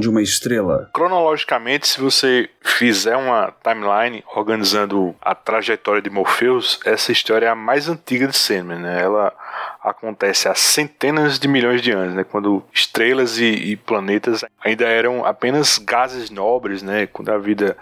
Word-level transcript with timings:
de 0.00 0.08
uma 0.08 0.22
estrela? 0.22 0.88
Cronologicamente, 0.92 1.88
se 1.88 2.00
você 2.00 2.48
fizer 2.62 3.16
uma 3.16 3.52
timeline 3.62 4.24
organizando 4.34 5.14
a 5.20 5.34
trajetória 5.34 6.00
de 6.00 6.10
Morpheus, 6.10 6.80
essa 6.84 7.12
história 7.12 7.46
é 7.46 7.48
a 7.48 7.54
mais 7.54 7.88
antiga 7.88 8.26
de 8.26 8.36
Sandman, 8.36 8.78
né? 8.78 9.02
Ela 9.02 9.32
acontece 9.82 10.48
há 10.48 10.54
centenas 10.54 11.38
de 11.38 11.46
milhões 11.46 11.80
de 11.82 11.92
anos, 11.92 12.14
né? 12.14 12.24
Quando 12.24 12.62
estrelas 12.72 13.38
e, 13.38 13.44
e 13.44 13.76
planetas 13.76 14.44
ainda 14.64 14.84
eram 14.84 15.24
apenas 15.24 15.78
gases 15.78 16.30
nobres, 16.30 16.82
né? 16.82 17.06
Quando 17.06 17.30
a 17.30 17.38
vida 17.38 17.76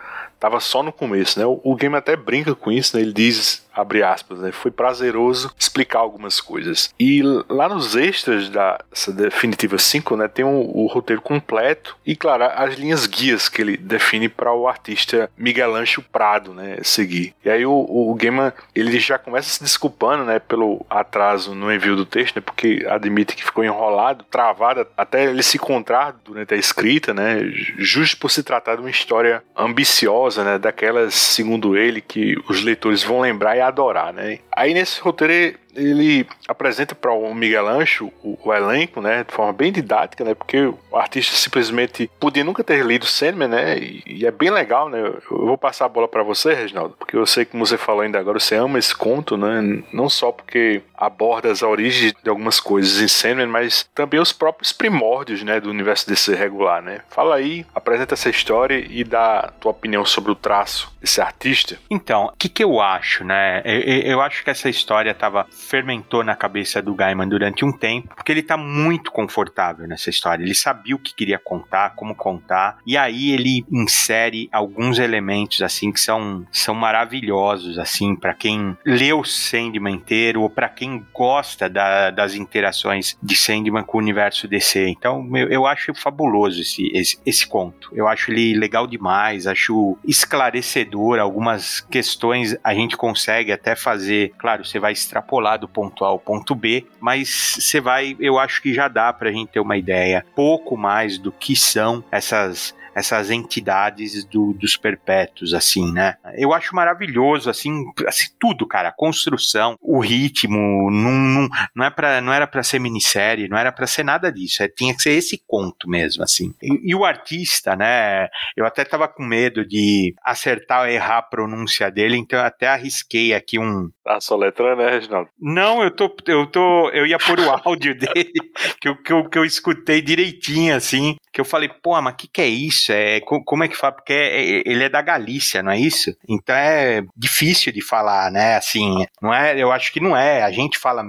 estava 0.45 0.61
só 0.61 0.83
no 0.83 0.93
começo, 0.93 1.39
né? 1.39 1.47
O, 1.47 1.59
o, 1.65 1.75
game 1.75 1.97
até 1.97 2.15
brinca 2.15 2.55
com 2.55 2.71
isso, 2.71 2.97
né? 2.97 3.03
Ele 3.03 3.13
diz 3.13 3.65
abre 3.75 4.03
aspas, 4.03 4.39
né? 4.39 4.53
Foi 4.53 4.71
prazeroso 4.71 5.53
explicar 5.59 5.99
algumas 5.99 6.41
coisas. 6.41 6.95
E 6.99 7.23
lá 7.49 7.69
nos 7.69 7.97
extras 7.97 8.49
da 8.49 8.79
definitiva 9.15 9.77
5, 9.77 10.17
né, 10.17 10.29
tem 10.29 10.45
o 10.45 10.87
roteiro 10.87 11.21
completo 11.21 11.97
e, 12.07 12.15
claro, 12.15 12.45
as 12.45 12.77
linhas 12.77 13.07
guias 13.07 13.49
que 13.49 13.61
ele 13.61 13.77
define 13.77 14.29
para 14.29 14.53
o 14.53 14.69
artista 14.69 15.29
Miguel 15.37 15.75
Ancho 15.75 16.03
Prado, 16.03 16.55
né, 16.55 16.79
seguir. 16.83 17.35
E 17.45 17.51
aí 17.51 17.67
o, 17.67 17.73
o 17.73 18.15
Gaiman, 18.15 18.53
ele 18.75 18.99
já 18.99 19.19
começa 19.19 19.49
se 19.49 19.63
desculpando, 19.63 20.25
né, 20.25 20.39
pelo 20.39 20.85
atraso 20.89 21.55
no 21.55 21.73
envio 21.73 21.97
do 21.97 22.07
texto, 22.07 22.37
né, 22.37 22.43
porque 22.43 22.87
admite 22.89 23.35
que 23.35 23.45
ficou 23.45 23.65
enrolado, 23.65 24.25
travado, 24.31 24.87
até 24.97 25.25
ele 25.25 25.43
se 25.43 25.57
encontrar 25.57 26.15
durante 26.25 26.55
a 26.55 26.57
escrita, 26.57 27.13
né, 27.13 27.41
justo 27.79 28.17
por 28.19 28.31
se 28.31 28.43
tratar 28.43 28.77
de 28.77 28.83
uma 28.83 28.91
história 28.91 29.43
ambiciosa, 29.57 30.34
né, 30.43 30.59
daquelas, 30.59 31.15
segundo 31.15 31.77
ele, 31.77 32.01
que 32.01 32.37
os 32.49 32.63
leitores 32.63 33.03
vão 33.03 33.21
lembrar 33.21 33.57
e 33.57 33.61
adorar, 33.61 34.13
né? 34.13 34.39
Aí 34.57 34.75
nesse 34.75 35.01
roteiro 35.01 35.59
ele 35.75 36.27
apresenta 36.49 36.95
para 36.95 37.13
o 37.13 37.35
Miguel 37.35 37.67
Ancho 37.69 38.13
o, 38.23 38.39
o, 38.43 38.53
elenco, 38.53 39.01
né, 39.01 39.25
de 39.25 39.33
forma 39.33 39.53
bem 39.53 39.73
didática, 39.73 40.25
né, 40.25 40.35
porque 40.35 40.67
o 40.67 40.79
artista 40.93 41.35
simplesmente 41.37 42.11
podia 42.19 42.45
nunca 42.45 42.65
ter 42.65 42.85
lido 42.85 43.07
Sandman, 43.07 43.49
né, 43.49 43.79
e, 43.79 44.03
e 44.07 44.27
é 44.27 44.31
bem 44.31 44.51
legal, 44.51 44.89
né. 44.89 45.01
Eu, 45.01 45.23
eu 45.31 45.47
vou 45.47 45.59
passar 45.59 45.87
a 45.87 45.89
bola 45.89 46.09
para 46.09 46.23
você, 46.23 46.55
Reginaldo, 46.55 46.95
porque 46.99 47.17
eu 47.17 47.27
sei 47.27 47.45
como 47.45 47.65
você 47.65 47.77
falou 47.77 48.03
ainda 48.03 48.19
agora, 48.19 48.39
você 48.39 48.55
ama 48.55 48.79
esse 48.79 48.95
conto, 48.95 49.37
né, 49.37 49.83
não 49.93 50.09
só 50.09 50.33
porque 50.33 50.83
aborda 50.95 51.51
as 51.51 51.63
origens 51.63 52.15
de 52.23 52.31
algumas 52.31 52.61
coisas 52.61 53.01
em 53.01 53.09
Sandman, 53.09 53.47
mas 53.47 53.89
também 53.95 54.21
os 54.21 54.33
próprios 54.33 54.73
primórdios, 54.73 55.43
né, 55.43 55.61
do 55.61 55.71
universo 55.71 56.09
desse 56.09 56.35
regular, 56.35 56.83
né. 56.83 57.01
Fala 57.09 57.37
aí, 57.37 57.67
apresenta 57.75 58.15
essa 58.15 58.29
história 58.29 58.85
e 58.89 59.05
dá 59.05 59.53
tua 59.61 59.71
opinião 59.71 60.05
sobre 60.05 60.31
o 60.31 60.35
traço 60.35 60.93
desse 61.01 61.21
artista. 61.21 61.79
Então, 61.91 62.27
o 62.27 62.33
que 62.37 62.49
que 62.49 62.65
eu 62.65 62.81
acho, 62.81 63.25
né? 63.25 63.63
Eu, 63.65 64.13
eu 64.13 64.21
acho 64.21 64.43
que 64.43 64.51
essa 64.51 64.69
história 64.69 65.11
estava 65.11 65.47
fermentou 65.65 66.23
na 66.23 66.37
cabeça 66.37 66.81
do 66.81 66.95
Gaiman 66.95 67.29
durante 67.29 67.65
um 67.65 67.73
tempo, 67.73 68.15
porque 68.15 68.31
ele 68.31 68.43
tá 68.43 68.57
muito 68.57 69.11
confortável 69.11 69.87
nessa 69.87 70.11
história. 70.11 70.43
Ele 70.43 70.55
sabia 70.55 70.95
o 70.95 70.99
que 70.99 71.15
queria 71.15 71.39
contar, 71.39 71.95
como 71.95 72.15
contar, 72.15 72.79
e 72.87 72.97
aí 72.97 73.33
ele 73.33 73.65
insere 73.71 74.49
alguns 74.53 74.99
elementos 74.99 75.63
assim 75.63 75.91
que 75.93 76.01
são, 76.01 76.47
são 76.53 76.75
maravilhosos 76.75 77.79
assim 77.79 78.15
para 78.15 78.35
quem 78.35 78.77
leu 78.85 79.25
Sandman 79.25 79.95
inteiro 79.95 80.43
ou 80.43 80.51
para 80.51 80.69
quem 80.69 81.05
gosta 81.13 81.69
da, 81.69 82.11
das 82.11 82.35
interações 82.35 83.17
de 83.23 83.37
Sandman 83.37 83.83
com 83.83 83.99
o 83.99 84.01
universo 84.01 84.47
DC. 84.47 84.89
Então, 84.89 85.29
eu, 85.37 85.49
eu 85.49 85.67
acho 85.67 85.95
fabuloso 85.95 86.61
esse, 86.61 86.91
esse, 86.95 87.19
esse 87.25 87.47
conto. 87.47 87.91
Eu 87.93 88.07
acho 88.09 88.31
ele 88.31 88.55
legal 88.55 88.87
demais, 88.87 89.47
acho 89.47 89.97
esclarecedor 90.05 91.19
algumas 91.19 91.81
questões 91.81 92.57
a 92.63 92.75
gente 92.75 92.97
consegue 92.97 93.53
até 93.53 93.75
fazer, 93.75 94.33
claro, 94.39 94.65
você 94.65 94.79
vai 94.79 94.93
extrapolar 94.93 95.54
do 95.57 95.69
ponto 95.69 96.05
A 96.05 96.09
ao 96.09 96.19
ponto 96.19 96.55
B, 96.55 96.87
mas 97.01 97.57
você 97.59 97.81
vai, 97.81 98.17
eu 98.21 98.39
acho 98.39 98.63
que 98.63 98.73
já 98.73 98.89
dá 98.89 99.13
para 99.13 99.29
a 99.29 99.33
gente 99.33 99.49
ter 99.49 99.61
uma 99.61 99.77
ideia 99.77 100.25
pouco 100.35 100.77
mais 100.77 101.19
do 101.19 101.33
que 101.33 101.57
são 101.57 102.05
essas 102.11 102.75
essas 102.95 103.31
entidades 103.31 104.25
do, 104.25 104.53
dos 104.53 104.77
perpétuos, 104.77 105.53
assim, 105.53 105.93
né? 105.93 106.17
Eu 106.37 106.53
acho 106.53 106.75
maravilhoso, 106.75 107.51
assim, 107.51 107.85
assim 108.07 108.29
tudo, 108.39 108.67
cara. 108.67 108.89
A 108.91 108.93
construção, 108.93 109.77
o 109.81 110.01
ritmo, 110.01 110.91
não, 110.91 111.11
não, 111.11 111.49
não, 111.75 111.85
é 111.85 111.91
pra, 111.91 112.21
não 112.21 112.33
era 112.33 112.47
para 112.47 112.63
ser 112.63 112.79
minissérie, 112.79 113.49
não 113.49 113.59
era 113.59 113.73
para 113.73 113.87
ser 113.87 114.05
nada 114.05 114.31
disso. 114.31 114.63
É, 114.63 114.69
tinha 114.69 114.95
que 114.95 115.03
ser 115.03 115.13
esse 115.13 115.43
conto 115.47 115.89
mesmo, 115.89 116.23
assim. 116.23 116.55
E, 116.63 116.91
e, 116.91 116.95
o 116.95 117.05
artista, 117.05 117.75
né? 117.75 118.29
Eu 118.57 118.65
até 118.65 118.85
tava 118.85 119.09
com 119.09 119.25
medo 119.25 119.67
de 119.67 120.15
acertar 120.25 120.83
ou 120.83 120.89
errar 120.89 121.19
a 121.19 121.23
pronúncia 121.23 121.91
dele, 121.91 122.17
então 122.17 122.39
eu 122.39 122.45
até 122.45 122.69
arrisquei 122.69 123.35
aqui 123.35 123.59
um. 123.59 123.91
Ah, 124.07 124.21
soletrando, 124.21 124.83
né, 124.83 124.91
Reginaldo? 124.91 125.31
Não, 125.41 125.83
eu 125.83 125.91
tô, 125.91 126.15
eu 126.27 126.47
tô, 126.47 126.91
eu 126.91 127.07
ia 127.07 127.19
pôr 127.19 127.41
o 127.41 127.51
áudio 127.51 127.95
dele, 127.99 128.33
que 128.81 128.89
eu, 128.89 128.97
que, 128.97 129.13
eu, 129.13 129.29
que 129.29 129.39
eu 129.39 129.45
escutei 129.45 130.01
direitinho, 130.01 130.75
assim, 130.77 131.17
que 131.35 131.41
eu 131.41 131.45
falei, 131.45 131.69
pô, 131.69 132.01
mas 132.01 132.15
o 132.15 132.17
que, 132.17 132.29
que 132.29 132.41
é 132.41 132.47
isso? 132.47 132.93
É, 132.93 133.21
como 133.21 133.65
é 133.65 133.69
que 133.69 133.77
fala? 133.77 133.93
Porque 133.93 134.13
é, 134.13 134.59
é, 134.59 134.63
ele 134.65 134.85
é 134.85 134.89
da 134.89 135.03
Galícia, 135.03 135.65
não 135.65 135.73
é 135.73 135.79
isso? 135.79 136.17
Então 136.29 136.55
é 136.55 137.03
difícil 137.17 137.73
de 137.73 137.83
falar, 137.83 138.31
né? 138.31 138.55
Assim, 138.55 139.05
não 139.21 139.35
é, 139.35 139.61
eu 139.61 139.73
acho 139.73 139.93
que 139.93 139.99
não 139.99 140.17
é. 140.17 140.43
A 140.43 140.53
gente 140.53 140.79
fala 140.79 141.03